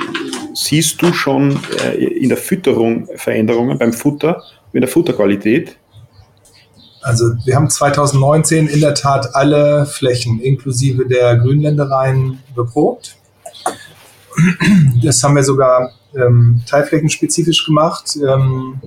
[0.53, 1.59] siehst du schon
[1.99, 4.41] in der Fütterung Veränderungen beim Futter,
[4.73, 5.77] in der Futterqualität?
[7.07, 13.15] Also wir haben 2019 in der Tat alle Flächen inklusive der Grünländereien beprobt.
[15.01, 18.17] Das haben wir sogar ähm, teilflächenspezifisch gemacht.
[18.17, 18.81] Ähm,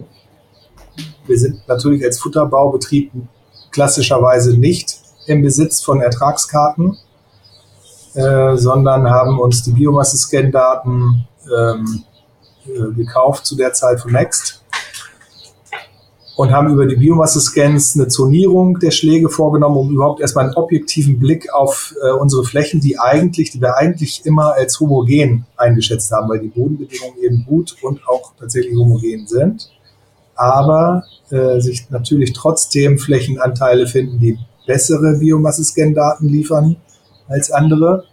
[1.27, 3.11] wir sind natürlich als Futterbaubetrieb
[3.71, 6.99] klassischerweise nicht im Besitz von Ertragskarten,
[8.13, 11.27] äh, sondern haben uns die Biomasse-Scan-Daten
[11.59, 12.05] ähm,
[12.67, 14.60] äh, gekauft zu der Zeit von Next
[16.41, 21.19] und haben über die Biomasse-Scans eine Zonierung der Schläge vorgenommen, um überhaupt erstmal einen objektiven
[21.19, 26.31] Blick auf äh, unsere Flächen, die eigentlich, die wir eigentlich immer als homogen eingeschätzt haben,
[26.31, 29.71] weil die Bodenbedingungen eben gut und auch tatsächlich homogen sind.
[30.35, 36.77] Aber äh, sich natürlich trotzdem Flächenanteile finden, die bessere Biomasse-Scan-Daten liefern
[37.29, 38.05] als andere.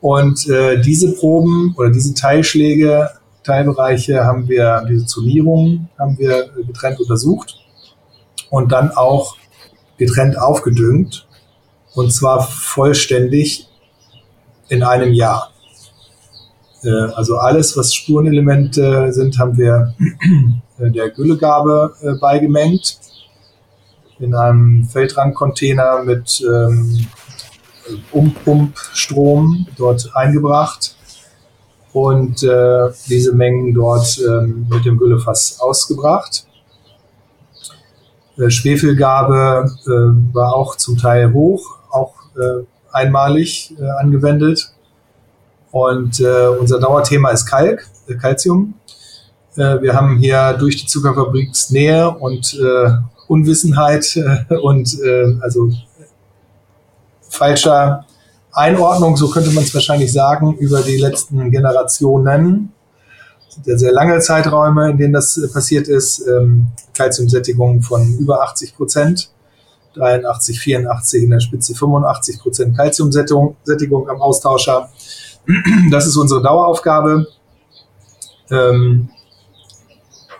[0.00, 3.10] Und äh, diese Proben oder diese Teilschläge
[3.48, 7.56] Teilbereiche haben wir, diese Zonierungen haben wir getrennt untersucht
[8.50, 9.36] und dann auch
[9.96, 11.26] getrennt aufgedüngt
[11.94, 13.66] und zwar vollständig
[14.68, 15.50] in einem Jahr.
[16.84, 19.94] Äh, also alles, was Spurenelemente sind, haben wir
[20.78, 22.98] äh, der Güllegabe äh, beigemengt
[24.18, 27.06] in einem Feldrandcontainer mit ähm,
[28.12, 30.97] Umpumpstrom dort eingebracht
[31.98, 36.46] und äh, diese Mengen dort ähm, mit dem Güllefass ausgebracht.
[38.38, 44.72] Äh, Schwefelgabe äh, war auch zum Teil hoch, auch äh, einmalig äh, angewendet.
[45.72, 47.86] Und äh, unser Dauerthema ist Kalk,
[48.20, 48.74] Calcium.
[49.54, 52.56] Wir haben hier durch die Zuckerfabriksnähe und
[53.26, 54.16] Unwissenheit
[54.62, 54.96] und
[55.40, 55.72] also
[57.28, 58.06] falscher
[58.52, 62.72] Einordnung, so könnte man es wahrscheinlich sagen, über die letzten Generationen.
[63.44, 66.26] Das sind ja sehr lange Zeiträume, in denen das äh, passiert ist.
[66.26, 66.68] Ähm,
[67.82, 69.30] von über 80 Prozent.
[69.94, 74.90] 83, 84, in der Spitze 85 Prozent Kalziumsättigung am Austauscher.
[75.90, 77.26] Das ist unsere Daueraufgabe.
[78.50, 79.08] Ähm,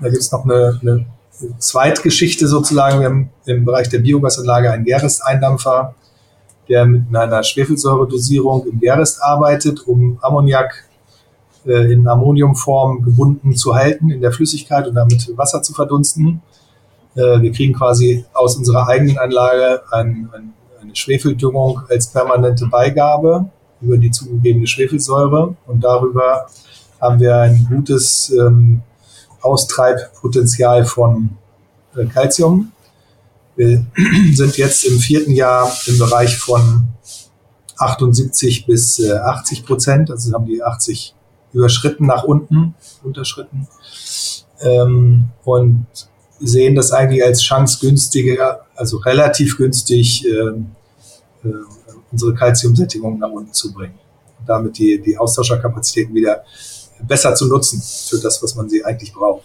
[0.00, 1.06] da gibt es noch eine, eine
[1.58, 3.00] Zweitgeschichte sozusagen.
[3.00, 5.94] Wir haben im Bereich der Biogasanlage einen Gerest-Eindampfer,
[6.68, 10.88] der mit einer Schwefelsäuredosierung im Gerest arbeitet, um Ammoniak
[11.66, 16.42] äh, in Ammoniumform gebunden zu halten in der Flüssigkeit und damit Wasser zu verdunsten.
[17.14, 23.50] Äh, wir kriegen quasi aus unserer eigenen Anlage ein, ein, eine Schwefeldüngung als permanente Beigabe
[23.80, 26.46] über die zugegebene Schwefelsäure und darüber
[27.00, 28.82] haben wir ein gutes ähm,
[29.40, 31.30] Austreibpotenzial von
[31.96, 32.72] äh, Calcium.
[33.58, 33.84] Wir
[34.34, 36.84] sind jetzt im vierten Jahr im Bereich von
[37.76, 41.14] 78 bis äh, 80 Prozent, also haben die 80
[41.52, 43.66] überschritten nach unten, unterschritten.
[44.60, 45.86] Ähm, und
[46.38, 51.52] sehen das eigentlich als Chance günstiger, also relativ günstig äh, äh,
[52.12, 53.98] unsere Kalziumsättigung nach unten zu bringen.
[54.38, 56.44] Und damit die, die Austauscherkapazitäten wieder
[57.08, 59.42] besser zu nutzen für das, was man sie eigentlich braucht.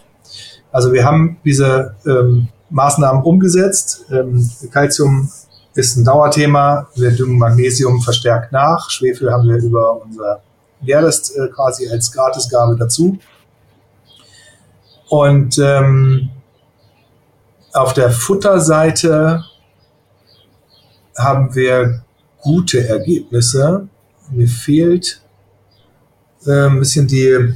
[0.70, 4.04] Also wir haben diese ähm, Maßnahmen umgesetzt.
[4.10, 5.30] Ähm, Calcium
[5.74, 6.88] ist ein Dauerthema.
[6.94, 8.90] Wir düngen Magnesium verstärkt nach.
[8.90, 10.42] Schwefel haben wir über unser
[10.82, 13.18] Gerest äh, quasi als Gratisgabe dazu.
[15.08, 16.30] Und ähm,
[17.72, 19.44] auf der Futterseite
[21.16, 22.04] haben wir
[22.40, 23.88] gute Ergebnisse.
[24.30, 25.22] Mir fehlt
[26.46, 27.54] äh, ein bisschen die,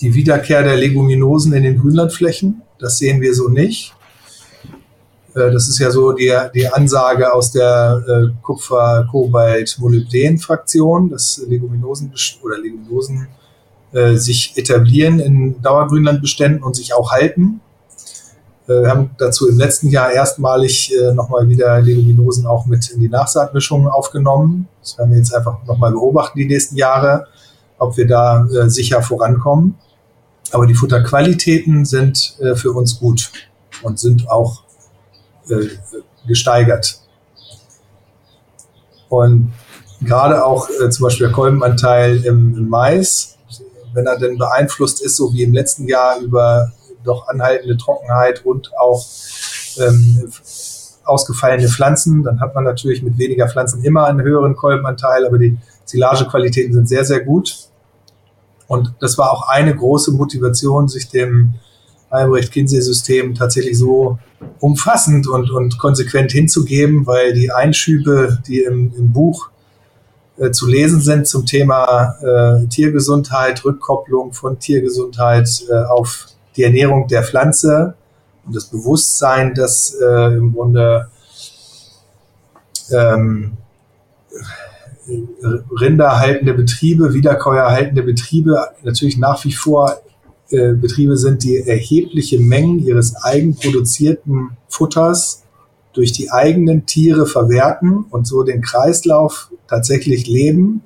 [0.00, 2.62] die Wiederkehr der Leguminosen in den Grünlandflächen.
[2.78, 3.94] Das sehen wir so nicht.
[5.38, 12.12] Äh, das ist ja so die, die Ansage aus der äh, Kupfer-Kobalt-Molybden-Fraktion, dass Leguminosen
[12.42, 13.28] oder Leguminosen
[13.92, 17.62] äh, sich etablieren in Dauergrünlandbeständen und sich auch halten.
[18.66, 23.00] Äh, wir haben dazu im letzten Jahr erstmalig äh, nochmal wieder Leguminosen auch mit in
[23.00, 24.68] die Nachsaatmischungen aufgenommen.
[24.82, 27.28] Das werden wir jetzt einfach nochmal beobachten die nächsten Jahre,
[27.78, 29.76] ob wir da äh, sicher vorankommen.
[30.52, 33.30] Aber die Futterqualitäten sind für uns gut
[33.82, 34.62] und sind auch
[35.50, 35.68] äh,
[36.26, 37.00] gesteigert.
[39.08, 39.52] Und
[40.00, 43.36] gerade auch äh, zum Beispiel der Kolbenanteil im, im Mais,
[43.94, 46.72] wenn er denn beeinflusst ist, so wie im letzten Jahr über
[47.04, 49.04] doch anhaltende Trockenheit und auch
[49.78, 50.30] ähm,
[51.04, 52.22] ausgefallene Pflanzen.
[52.22, 56.88] Dann hat man natürlich mit weniger Pflanzen immer einen höheren Kolbenanteil, aber die Silagequalitäten sind
[56.88, 57.68] sehr, sehr gut.
[58.66, 61.54] Und das war auch eine große Motivation, sich dem
[62.10, 64.18] Albrecht-Kinsey-System tatsächlich so
[64.60, 69.50] umfassend und, und konsequent hinzugeben, weil die Einschübe, die im, im Buch
[70.38, 77.08] äh, zu lesen sind zum Thema äh, Tiergesundheit, Rückkopplung von Tiergesundheit äh, auf die Ernährung
[77.08, 77.94] der Pflanze
[78.46, 81.08] und das Bewusstsein, dass äh, im Grunde
[82.90, 83.56] ähm,
[85.80, 90.00] rinderhaltende Betriebe, wiederkäuerhaltende Betriebe natürlich nach wie vor
[90.50, 95.42] äh, Betriebe sind, die erhebliche Mengen ihres eigenproduzierten Futters
[95.92, 100.82] durch die eigenen Tiere verwerten und so den Kreislauf tatsächlich leben.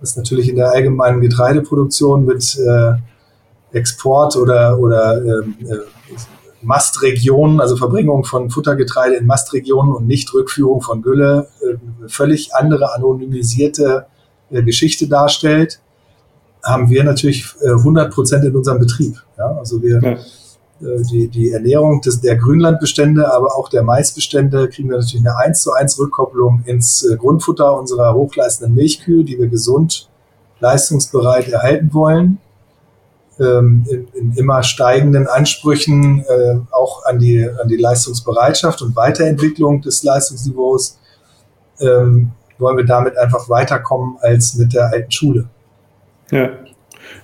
[0.00, 5.76] Das ist natürlich in der allgemeinen Getreideproduktion mit äh, Export oder, oder ähm, äh,
[6.62, 12.94] Mastregionen, also Verbringung von Futtergetreide in Mastregionen und nicht Rückführung von Gülle, äh, völlig andere
[12.94, 14.06] anonymisierte
[14.50, 15.80] äh, Geschichte darstellt,
[16.62, 19.16] haben wir natürlich äh, 100 Prozent in unserem Betrieb.
[19.38, 19.56] Ja?
[19.58, 20.12] Also wir ja.
[20.12, 25.36] Äh, die, die Ernährung des, der Grünlandbestände, aber auch der Maisbestände kriegen wir natürlich eine
[25.36, 30.08] 1 zu 1 Rückkopplung ins äh, Grundfutter unserer hochleistenden Milchkühe, die wir gesund,
[30.60, 32.38] leistungsbereit erhalten wollen
[33.40, 39.80] ähm, in, in, immer steigenden Ansprüchen äh, auch an die, an die Leistungsbereitschaft und Weiterentwicklung
[39.82, 40.98] des Leistungsniveaus
[41.80, 45.48] ähm, wollen wir damit einfach weiterkommen als mit der alten Schule.
[46.32, 46.50] Ja,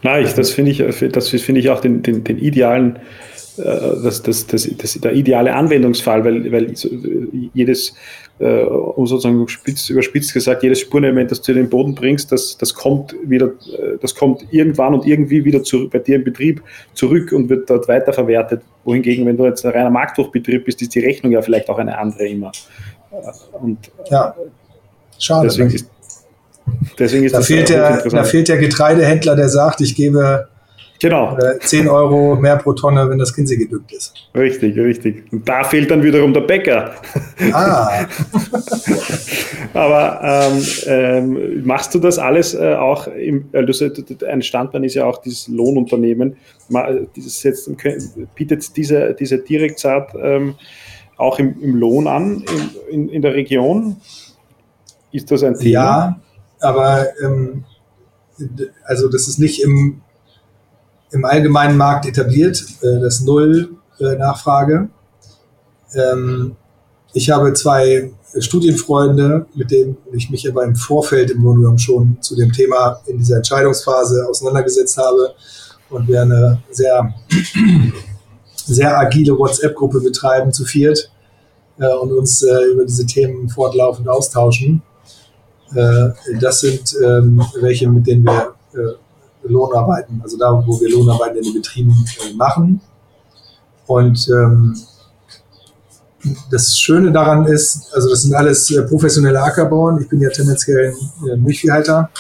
[0.03, 2.99] Nein, ich, das finde ich, das finde ich auch den, den, den idealen
[3.59, 3.63] äh,
[4.03, 6.73] das, das, das, das, der ideale Anwendungsfall, weil, weil
[7.53, 7.95] jedes,
[8.39, 12.57] äh, um sozusagen spitz, überspitzt gesagt, jedes Spurenelement, das du in den Boden bringst, das,
[12.57, 16.63] das kommt wieder, äh, das kommt irgendwann und irgendwie wieder zu, bei dir im Betrieb
[16.95, 18.63] zurück und wird dort weiterverwertet.
[18.85, 21.99] Wohingegen, wenn du jetzt ein reiner Marktdurchbetrieb bist, ist die Rechnung ja vielleicht auch eine
[21.99, 22.53] andere immer.
[23.61, 23.79] Und
[24.11, 24.35] ja,
[25.19, 25.49] schade.
[25.49, 25.91] Deswegen ist,
[26.99, 30.49] deswegen ist da, fehlt der, da fehlt der Getreidehändler, der sagt, ich gebe
[31.01, 31.33] Genau.
[31.35, 34.15] Oder 10 Euro mehr pro Tonne, wenn das Kinse gedückt ist.
[34.35, 35.33] Richtig, richtig.
[35.33, 36.93] Und da fehlt dann wiederum der Bäcker.
[37.53, 38.05] Ah.
[39.75, 43.89] Aber ähm, ähm, machst du das alles äh, auch im, also
[44.27, 46.37] ein Standbein ist ja auch dieses Lohnunternehmen.
[47.15, 47.71] Dieses jetzt,
[48.35, 50.57] bietet diese, diese Direktsaat ähm,
[51.17, 52.45] auch im, im, Lohn an
[52.91, 53.97] in, in, in, der Region?
[55.13, 55.71] Ist das ein Thema?
[55.71, 56.21] Ja,
[56.61, 57.65] aber ähm,
[58.85, 60.03] also das ist nicht im
[61.11, 64.89] im allgemeinen Markt etabliert, äh, das Null-Nachfrage.
[65.93, 66.57] Äh, ähm,
[67.15, 72.19] ich habe zwei Studienfreunde, mit denen ich mich aber im Vorfeld im Grunde genommen schon
[72.21, 75.35] zu dem Thema in dieser Entscheidungsphase auseinandergesetzt habe
[75.89, 77.15] und wir eine sehr,
[78.55, 81.11] sehr agile WhatsApp-Gruppe betreiben, zu viert,
[81.79, 84.83] äh, und uns äh, über diese Themen fortlaufend austauschen.
[85.75, 86.11] Äh,
[86.41, 91.45] das sind ähm, welche, mit denen wir äh, Lohnarbeiten, also da, wo wir Lohnarbeiten in
[91.45, 92.81] den Betrieben äh, machen.
[93.87, 94.77] Und ähm,
[96.51, 100.01] das Schöne daran ist, also das sind alles professionelle Ackerbauern.
[100.03, 100.93] Ich bin ja tendenziell
[101.33, 102.11] ein Milchviehhalter.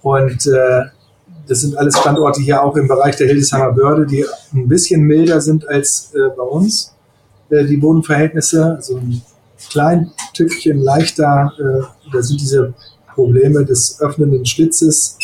[0.00, 4.24] Und das sind alles Standorte hier auch im Bereich der Hildesheimer Börde, die
[4.54, 6.94] ein bisschen milder sind als bei uns,
[7.50, 8.76] die Bodenverhältnisse.
[8.76, 8.98] Also
[9.70, 12.74] klein Tückchen leichter, äh, da sind diese
[13.14, 15.18] Probleme des öffnenden Schlitzes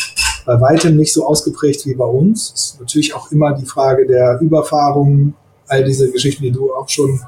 [0.45, 2.51] bei weitem nicht so ausgeprägt wie bei uns.
[2.51, 5.33] Das ist natürlich auch immer die Frage der Überfahrung,
[5.67, 7.19] all diese Geschichten, die du auch schon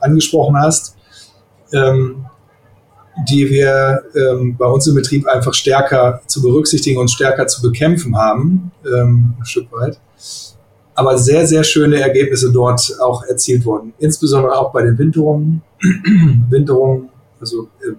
[0.00, 0.96] angesprochen hast,
[1.72, 2.26] ähm,
[3.28, 8.16] die wir ähm, bei uns im Betrieb einfach stärker zu berücksichtigen und stärker zu bekämpfen
[8.16, 10.00] haben, ähm, ein Stück weit.
[10.94, 13.92] Aber sehr, sehr schöne Ergebnisse dort auch erzielt wurden.
[13.98, 15.62] Insbesondere auch bei den Winterungen.
[16.50, 17.08] Winterungen,
[17.40, 17.94] also äh,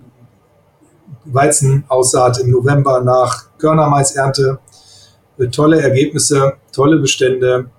[1.25, 4.59] Weizenaussaat im November nach Körnermaisernte.
[5.37, 7.69] Äh, tolle Ergebnisse, tolle Bestände,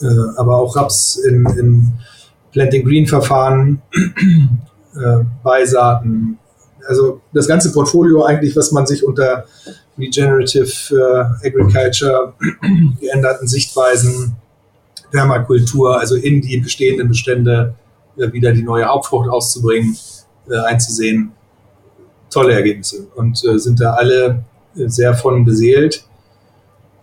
[0.00, 0.06] äh,
[0.36, 1.92] aber auch Raps in, in
[2.52, 6.38] Planting Green Verfahren, äh, Beisaaten.
[6.88, 9.44] Also das ganze Portfolio eigentlich, was man sich unter
[10.00, 12.34] Regenerative Agriculture,
[13.00, 14.36] geänderten Sichtweisen,
[15.10, 17.74] Permakultur, also in die bestehenden Bestände
[18.16, 19.96] wieder die neue Hauptfrucht auszubringen,
[20.66, 21.32] einzusehen
[22.30, 24.44] tolle Ergebnisse und äh, sind da alle
[24.76, 26.04] äh, sehr von beseelt.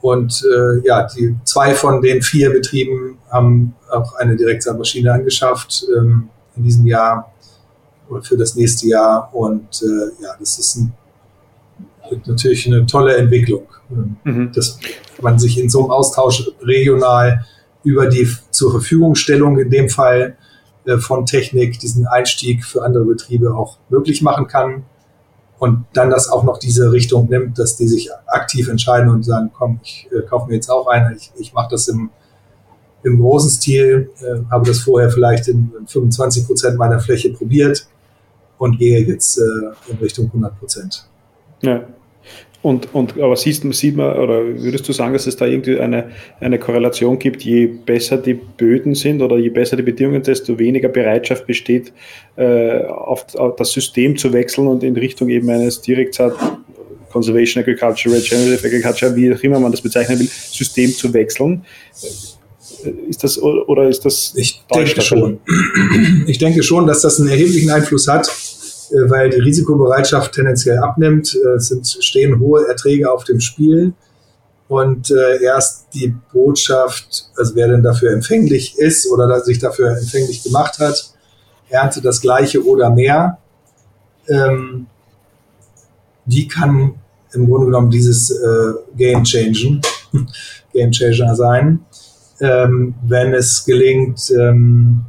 [0.01, 6.29] Und äh, ja, die zwei von den vier Betrieben haben auch eine Direktsaatmaschine angeschafft ähm,
[6.55, 7.33] in diesem Jahr
[8.09, 9.29] oder für das nächste Jahr.
[9.33, 10.93] Und äh, ja, das ist ein,
[12.25, 13.67] natürlich eine tolle Entwicklung,
[14.23, 14.51] mhm.
[14.53, 14.79] dass
[15.21, 17.45] man sich in so einem Austausch regional
[17.83, 20.37] über die zur Verfügungstellung in dem Fall
[20.85, 24.83] äh, von Technik diesen Einstieg für andere Betriebe auch möglich machen kann
[25.59, 29.51] und dann das auch noch diese Richtung nimmt, dass die sich aktiv entscheiden und sagen,
[29.53, 32.09] komm, ich äh, kaufe mir jetzt auch eine, ich, ich mache das im,
[33.03, 37.87] im großen Stil, äh, habe das vorher vielleicht in 25 Prozent meiner Fläche probiert
[38.57, 41.07] und gehe jetzt äh, in Richtung 100 Prozent.
[41.61, 41.87] Ja.
[42.63, 46.11] Und, und aber siehst, sieht man, oder würdest du sagen, dass es da irgendwie eine,
[46.39, 50.89] eine Korrelation gibt, je besser die Böden sind oder je besser die Bedingungen, desto weniger
[50.89, 51.93] Bereitschaft besteht,
[52.35, 56.33] äh, auf, auf, das System zu wechseln und in Richtung eben eines Direktsat
[57.11, 61.63] Conservation Agriculture, Regenerative Agriculture, wie auch immer man das bezeichnen will, System zu wechseln.
[63.07, 64.33] Ist das oder ist das?
[64.35, 65.39] Ich denke schon.
[66.27, 68.56] Ich denke schon, dass das einen erheblichen Einfluss hat äh,
[69.09, 71.35] weil die Risikobereitschaft tendenziell abnimmt.
[71.35, 73.93] Äh, es sind, stehen hohe Erträge auf dem Spiel.
[74.67, 80.43] Und äh, erst die Botschaft, also wer denn dafür empfänglich ist oder sich dafür empfänglich
[80.43, 81.13] gemacht hat,
[81.69, 83.37] erntet das Gleiche oder mehr.
[84.27, 84.87] Ähm,
[86.25, 86.95] die kann
[87.33, 89.81] im Grunde genommen dieses äh, Game changen,
[90.73, 91.79] Game Changer sein,
[92.41, 95.05] ähm, wenn es gelingt, ähm,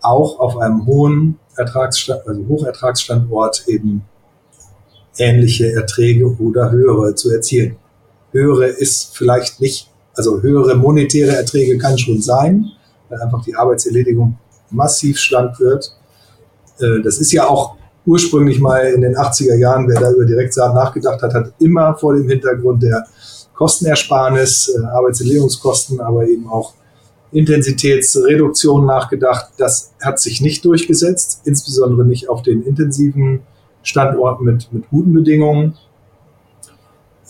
[0.00, 4.04] auch auf einem hohen Ertragsstand, also Hochertragsstandort eben
[5.18, 7.76] ähnliche Erträge oder höhere zu erzielen.
[8.32, 12.66] Höhere ist vielleicht nicht, also höhere monetäre Erträge kann schon sein,
[13.08, 14.38] weil einfach die Arbeitserledigung
[14.70, 15.96] massiv schlank wird.
[16.80, 17.76] Äh, das ist ja auch
[18.06, 22.14] ursprünglich mal in den 80er Jahren, wer da über Direktsaat nachgedacht hat, hat immer vor
[22.14, 23.06] dem Hintergrund der
[23.54, 26.74] Kostenersparnis, äh, Arbeitserlegungskosten, aber eben auch
[27.34, 29.52] Intensitätsreduktion nachgedacht.
[29.58, 33.40] Das hat sich nicht durchgesetzt, insbesondere nicht auf den intensiven
[33.82, 35.76] Standorten mit, mit guten Bedingungen.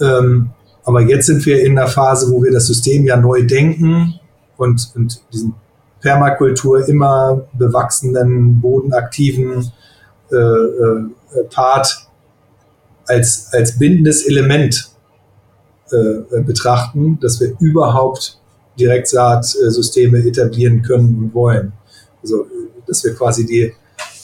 [0.00, 0.50] Ähm,
[0.84, 4.20] aber jetzt sind wir in einer Phase, wo wir das System ja neu denken
[4.57, 5.55] und, und diesen
[6.00, 9.72] Permakultur immer bewachsenen, bodenaktiven
[10.30, 12.07] äh, äh, Part
[13.07, 14.90] als, als bindendes Element
[15.90, 18.38] äh, betrachten, dass wir überhaupt
[18.78, 21.72] Direktsaatsysteme etablieren können und wollen.
[22.22, 22.46] Also,
[22.86, 23.72] dass wir quasi die,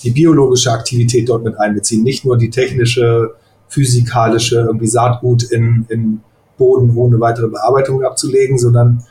[0.02, 3.34] die biologische Aktivität dort mit einbeziehen, nicht nur die technische,
[3.68, 6.20] physikalische, irgendwie Saatgut in, in
[6.58, 9.04] Boden ohne weitere Bearbeitung abzulegen, sondern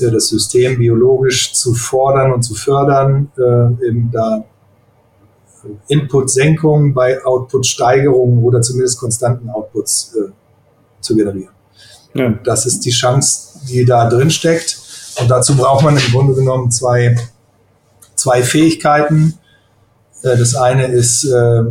[0.00, 4.44] äh, das System biologisch zu fordern und zu fördern, äh, eben da
[5.88, 10.30] Input-Senkung bei Output-Steigerungen oder zumindest konstanten Outputs äh,
[11.00, 11.55] zu generieren.
[12.16, 12.30] Ja.
[12.44, 14.78] Das ist die Chance, die da drin steckt.
[15.20, 17.16] Und dazu braucht man im Grunde genommen zwei,
[18.14, 19.34] zwei Fähigkeiten.
[20.22, 21.62] Äh, das eine ist äh,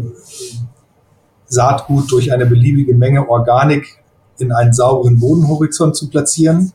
[1.47, 3.99] Saatgut durch eine beliebige Menge Organik
[4.37, 6.73] in einen sauberen Bodenhorizont zu platzieren.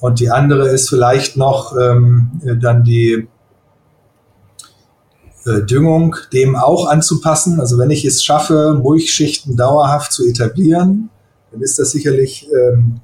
[0.00, 3.28] Und die andere ist vielleicht noch ähm, dann die
[5.44, 7.60] äh, Düngung dem auch anzupassen.
[7.60, 11.10] Also wenn ich es schaffe, Mulchschichten dauerhaft zu etablieren,
[11.52, 13.00] dann ist das sicherlich ähm,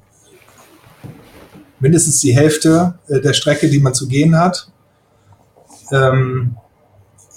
[1.79, 4.71] mindestens die Hälfte äh, der Strecke, die man zu gehen hat.
[5.91, 6.57] Ähm,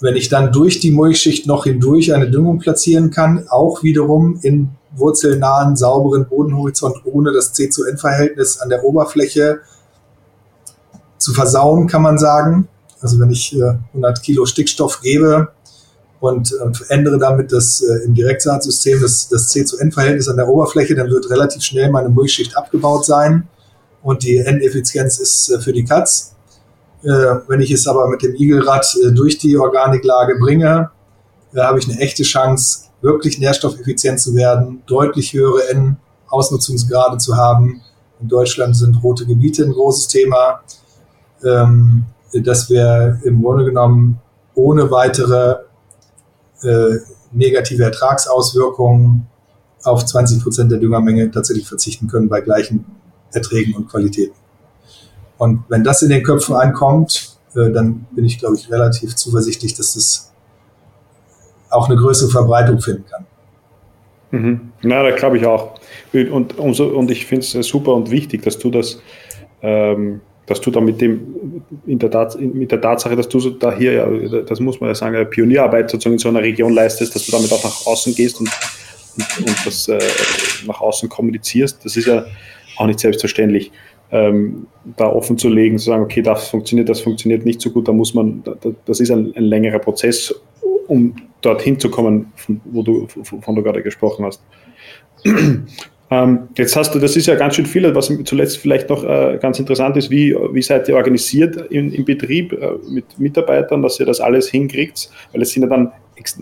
[0.01, 4.69] wenn ich dann durch die Mulchschicht noch hindurch eine Düngung platzieren kann, auch wiederum in
[4.95, 9.61] wurzelnahen, sauberen Bodenhorizont, ohne das C zu N-Verhältnis an der Oberfläche
[11.17, 12.67] zu versauen, kann man sagen.
[13.01, 15.49] Also wenn ich äh, 100 Kilo Stickstoff gebe,
[16.23, 20.47] und äh, ändere damit das äh, im Direktsaatsystem das, das C zu N-Verhältnis an der
[20.47, 23.49] Oberfläche, dann wird relativ schnell meine Mulchschicht abgebaut sein
[24.03, 26.33] und die N-Effizienz ist äh, für die Katz.
[27.03, 27.09] Äh,
[27.49, 30.91] wenn ich es aber mit dem Igelrad äh, durch die Organiklage bringe,
[31.53, 37.81] äh, habe ich eine echte Chance, wirklich nährstoffeffizient zu werden, deutlich höhere N-Ausnutzungsgrade zu haben.
[38.21, 40.61] In Deutschland sind rote Gebiete ein großes Thema,
[41.43, 44.21] ähm, dass wir im Grunde genommen
[44.55, 45.57] ohne weitere
[46.63, 46.99] äh,
[47.31, 49.27] negative Ertragsauswirkungen
[49.83, 52.85] auf 20 Prozent der Düngermenge tatsächlich verzichten können bei gleichen
[53.31, 54.35] Erträgen und Qualitäten.
[55.37, 59.73] Und wenn das in den Köpfen ankommt, äh, dann bin ich, glaube ich, relativ zuversichtlich,
[59.73, 60.31] dass das
[61.69, 63.25] auch eine größere Verbreitung finden kann.
[64.31, 64.71] Mhm.
[64.81, 65.79] Na, da glaube ich auch.
[66.13, 68.99] Und, umso, und ich finde es super und wichtig, dass du das
[69.61, 73.93] ähm, dass du da mit dem, in der, mit der Tatsache, dass du da hier,
[73.93, 77.31] ja, das muss man ja sagen, Pionierarbeit sozusagen in so einer Region leistest, dass du
[77.31, 78.49] damit auch nach außen gehst und,
[79.17, 79.99] und, und das äh,
[80.67, 82.25] nach außen kommunizierst, das ist ja
[82.77, 83.71] auch nicht selbstverständlich.
[84.11, 84.67] Ähm,
[84.97, 87.93] da offen zu legen, zu sagen, okay, das funktioniert, das funktioniert nicht so gut, da
[87.93, 88.43] muss man,
[88.85, 90.35] das ist ein, ein längerer Prozess,
[90.87, 94.43] um dorthin zu kommen, von, wo du, von du gerade gesprochen hast.
[96.13, 99.39] Ähm, jetzt hast du, das ist ja ganz schön viel, was zuletzt vielleicht noch äh,
[99.41, 103.99] ganz interessant ist, wie, wie seid ihr organisiert in, im Betrieb äh, mit Mitarbeitern, dass
[103.99, 105.91] ihr das alles hinkriegt, weil es sind ja dann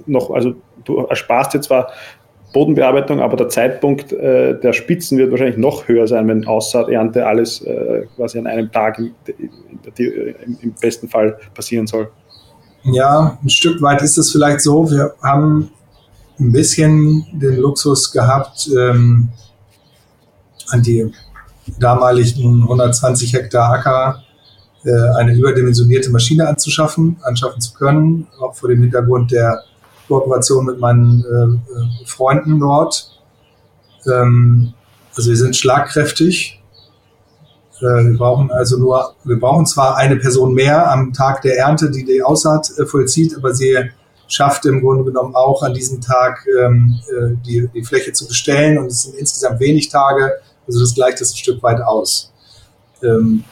[0.08, 1.90] noch, also du ersparst jetzt zwar
[2.52, 7.26] Bodenbearbeitung, aber der Zeitpunkt äh, der Spitzen wird wahrscheinlich noch höher sein, wenn Aussaat, Ernte,
[7.26, 9.14] alles äh, quasi an einem Tag im,
[9.96, 12.10] im, im besten Fall passieren soll.
[12.84, 14.92] Ja, ein Stück weit ist es vielleicht so.
[14.92, 15.70] Wir haben
[16.42, 19.30] ein bisschen den Luxus gehabt, ähm,
[20.72, 21.12] an die
[21.80, 24.24] damaligen 120 Hektar Acker
[24.84, 29.64] äh, eine überdimensionierte Maschine anzuschaffen, anschaffen zu können, auch vor dem Hintergrund der
[30.08, 33.22] Kooperation mit meinen äh, äh, Freunden dort.
[34.12, 34.74] Ähm,
[35.16, 36.62] also wir sind schlagkräftig.
[37.80, 41.92] Äh, wir brauchen also nur, wir brauchen zwar eine Person mehr am Tag der Ernte,
[41.92, 43.78] die die Aussaat äh, vollzieht, aber sie
[44.28, 48.78] schafft im Grunde genommen auch an diesem Tag ähm, äh, die, die Fläche zu bestellen
[48.78, 50.32] und es sind insgesamt wenig Tage,
[50.72, 52.32] also das gleicht das ein Stück weit aus.
[53.04, 53.44] Ähm,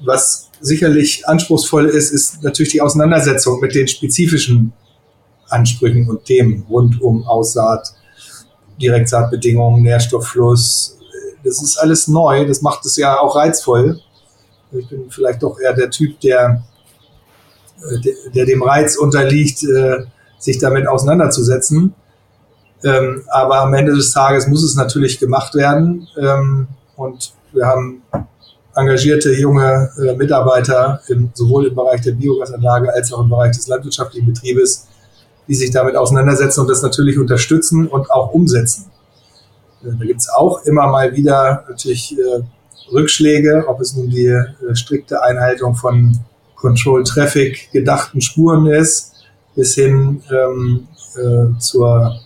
[0.00, 4.72] was sicherlich anspruchsvoll ist, ist natürlich die Auseinandersetzung mit den spezifischen
[5.48, 7.94] Ansprüchen und Themen rund um Aussaat,
[8.80, 10.96] Direktsaatbedingungen, Nährstofffluss.
[11.42, 14.00] Das ist alles neu, das macht es ja auch reizvoll.
[14.70, 16.62] Ich bin vielleicht doch eher der Typ, der,
[17.90, 20.04] äh, der dem Reiz unterliegt, äh,
[20.38, 21.94] sich damit auseinanderzusetzen.
[22.84, 26.06] Ähm, aber am Ende des Tages muss es natürlich gemacht werden.
[26.16, 28.02] Ähm, und wir haben
[28.74, 33.66] engagierte junge äh, Mitarbeiter im, sowohl im Bereich der Biogasanlage als auch im Bereich des
[33.66, 34.86] landwirtschaftlichen Betriebes,
[35.48, 38.90] die sich damit auseinandersetzen und das natürlich unterstützen und auch umsetzen.
[39.82, 42.42] Äh, da gibt es auch immer mal wieder natürlich äh,
[42.92, 46.18] Rückschläge, ob es nun die äh, strikte Einhaltung von
[46.54, 49.12] Control Traffic gedachten Spuren ist,
[49.54, 52.20] bis hin ähm, äh, zur,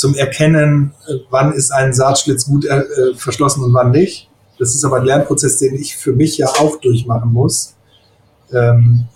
[0.00, 2.82] zum Erkennen, äh, wann ist ein Saatschlitz gut äh,
[3.14, 4.28] verschlossen und wann nicht.
[4.58, 7.74] Das ist aber ein Lernprozess, den ich für mich ja auch durchmachen muss.
[8.52, 9.06] Ähm,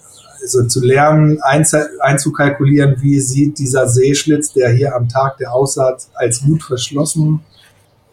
[0.43, 6.43] also zu lernen, einzukalkulieren, wie sieht dieser Seeschlitz, der hier am Tag der Aussaat als
[6.43, 7.41] gut verschlossen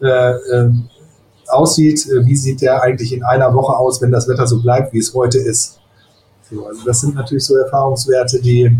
[0.00, 0.70] äh, äh,
[1.48, 4.94] aussieht, äh, wie sieht der eigentlich in einer Woche aus, wenn das Wetter so bleibt,
[4.94, 5.78] wie es heute ist.
[6.50, 8.78] So, also das sind natürlich so Erfahrungswerte, die,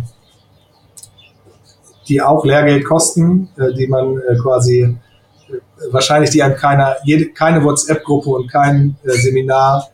[2.09, 4.93] die auch Lehrgeld kosten, äh, die man äh, quasi äh,
[5.91, 9.89] wahrscheinlich die einem keiner, jede, keine WhatsApp-Gruppe und kein äh, Seminar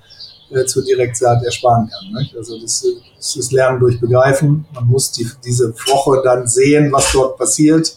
[0.50, 2.12] äh, zur Direktsaat ersparen kann.
[2.12, 2.28] Ne?
[2.36, 2.84] Also das,
[3.16, 4.66] das ist Lernen durch Begreifen.
[4.74, 7.96] Man muss die, diese Woche dann sehen, was dort passiert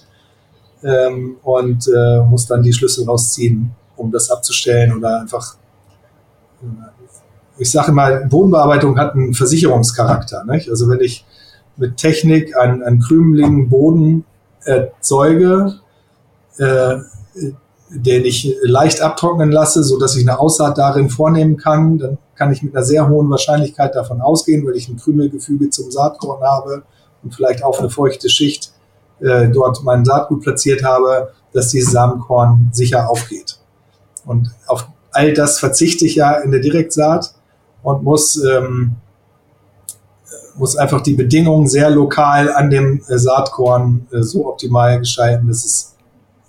[0.83, 1.87] ähm, und
[2.27, 5.55] muss dann die Schlüssel rausziehen, um das abzustellen oder einfach.
[7.57, 10.43] Ich sage immer, Bodenbearbeitung hat einen Versicherungscharakter.
[10.45, 10.69] Nicht?
[10.69, 11.23] Also wenn ich
[11.81, 14.23] mit Technik einen, einen krümeligen Boden
[14.63, 15.79] erzeuge,
[16.57, 16.97] äh,
[17.89, 22.53] den ich leicht abtrocknen lasse, so dass ich eine Aussaat darin vornehmen kann, dann kann
[22.53, 26.83] ich mit einer sehr hohen Wahrscheinlichkeit davon ausgehen, weil ich ein Krümelgefüge zum Saatkorn habe
[27.23, 28.71] und vielleicht auf eine feuchte Schicht
[29.19, 33.57] äh, dort mein Saatgut platziert habe, dass dieses Samenkorn sicher aufgeht.
[34.25, 37.33] Und auf all das verzichte ich ja in der Direktsaat
[37.83, 38.95] und muss, ähm,
[40.61, 45.65] muss einfach die Bedingungen sehr lokal an dem äh, Saatkorn äh, so optimal gestalten, dass
[45.65, 45.97] es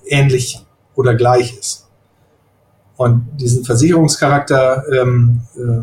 [0.07, 0.61] ähnlich
[0.95, 1.89] oder gleich ist.
[2.99, 5.83] Und diesen Versicherungscharakter ähm, äh,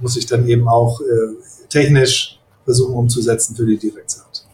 [0.00, 1.04] muss ich dann eben auch äh,
[1.68, 4.46] technisch versuchen umzusetzen für die Direktsaat.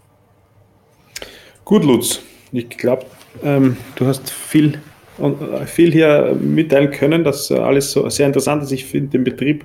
[1.64, 2.18] Gut, Lutz.
[2.50, 3.06] Ich glaube,
[3.44, 4.80] ähm, du hast viel,
[5.20, 7.22] äh, viel hier mitteilen können.
[7.22, 8.72] Das äh, alles so sehr interessant ist.
[8.72, 9.64] Ich finde den Betrieb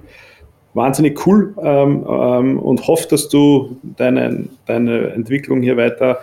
[0.79, 6.19] wahnsinnig cool ähm, ähm, und hoffe, dass du deine, deine Entwicklung hier weiter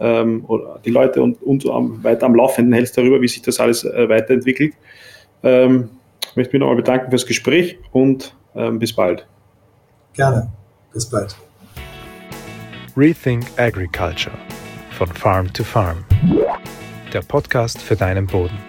[0.00, 3.84] ähm, oder die Leute und uns weiter am Laufenden hältst darüber, wie sich das alles
[3.84, 4.74] äh, weiterentwickelt.
[5.42, 5.90] Ähm,
[6.30, 9.26] ich möchte mich nochmal bedanken fürs Gespräch und ähm, bis bald.
[10.14, 10.48] Gerne.
[10.92, 11.36] Bis bald.
[12.96, 14.36] Rethink Agriculture
[14.92, 16.04] von Farm to Farm.
[17.12, 18.67] Der Podcast für deinen Boden.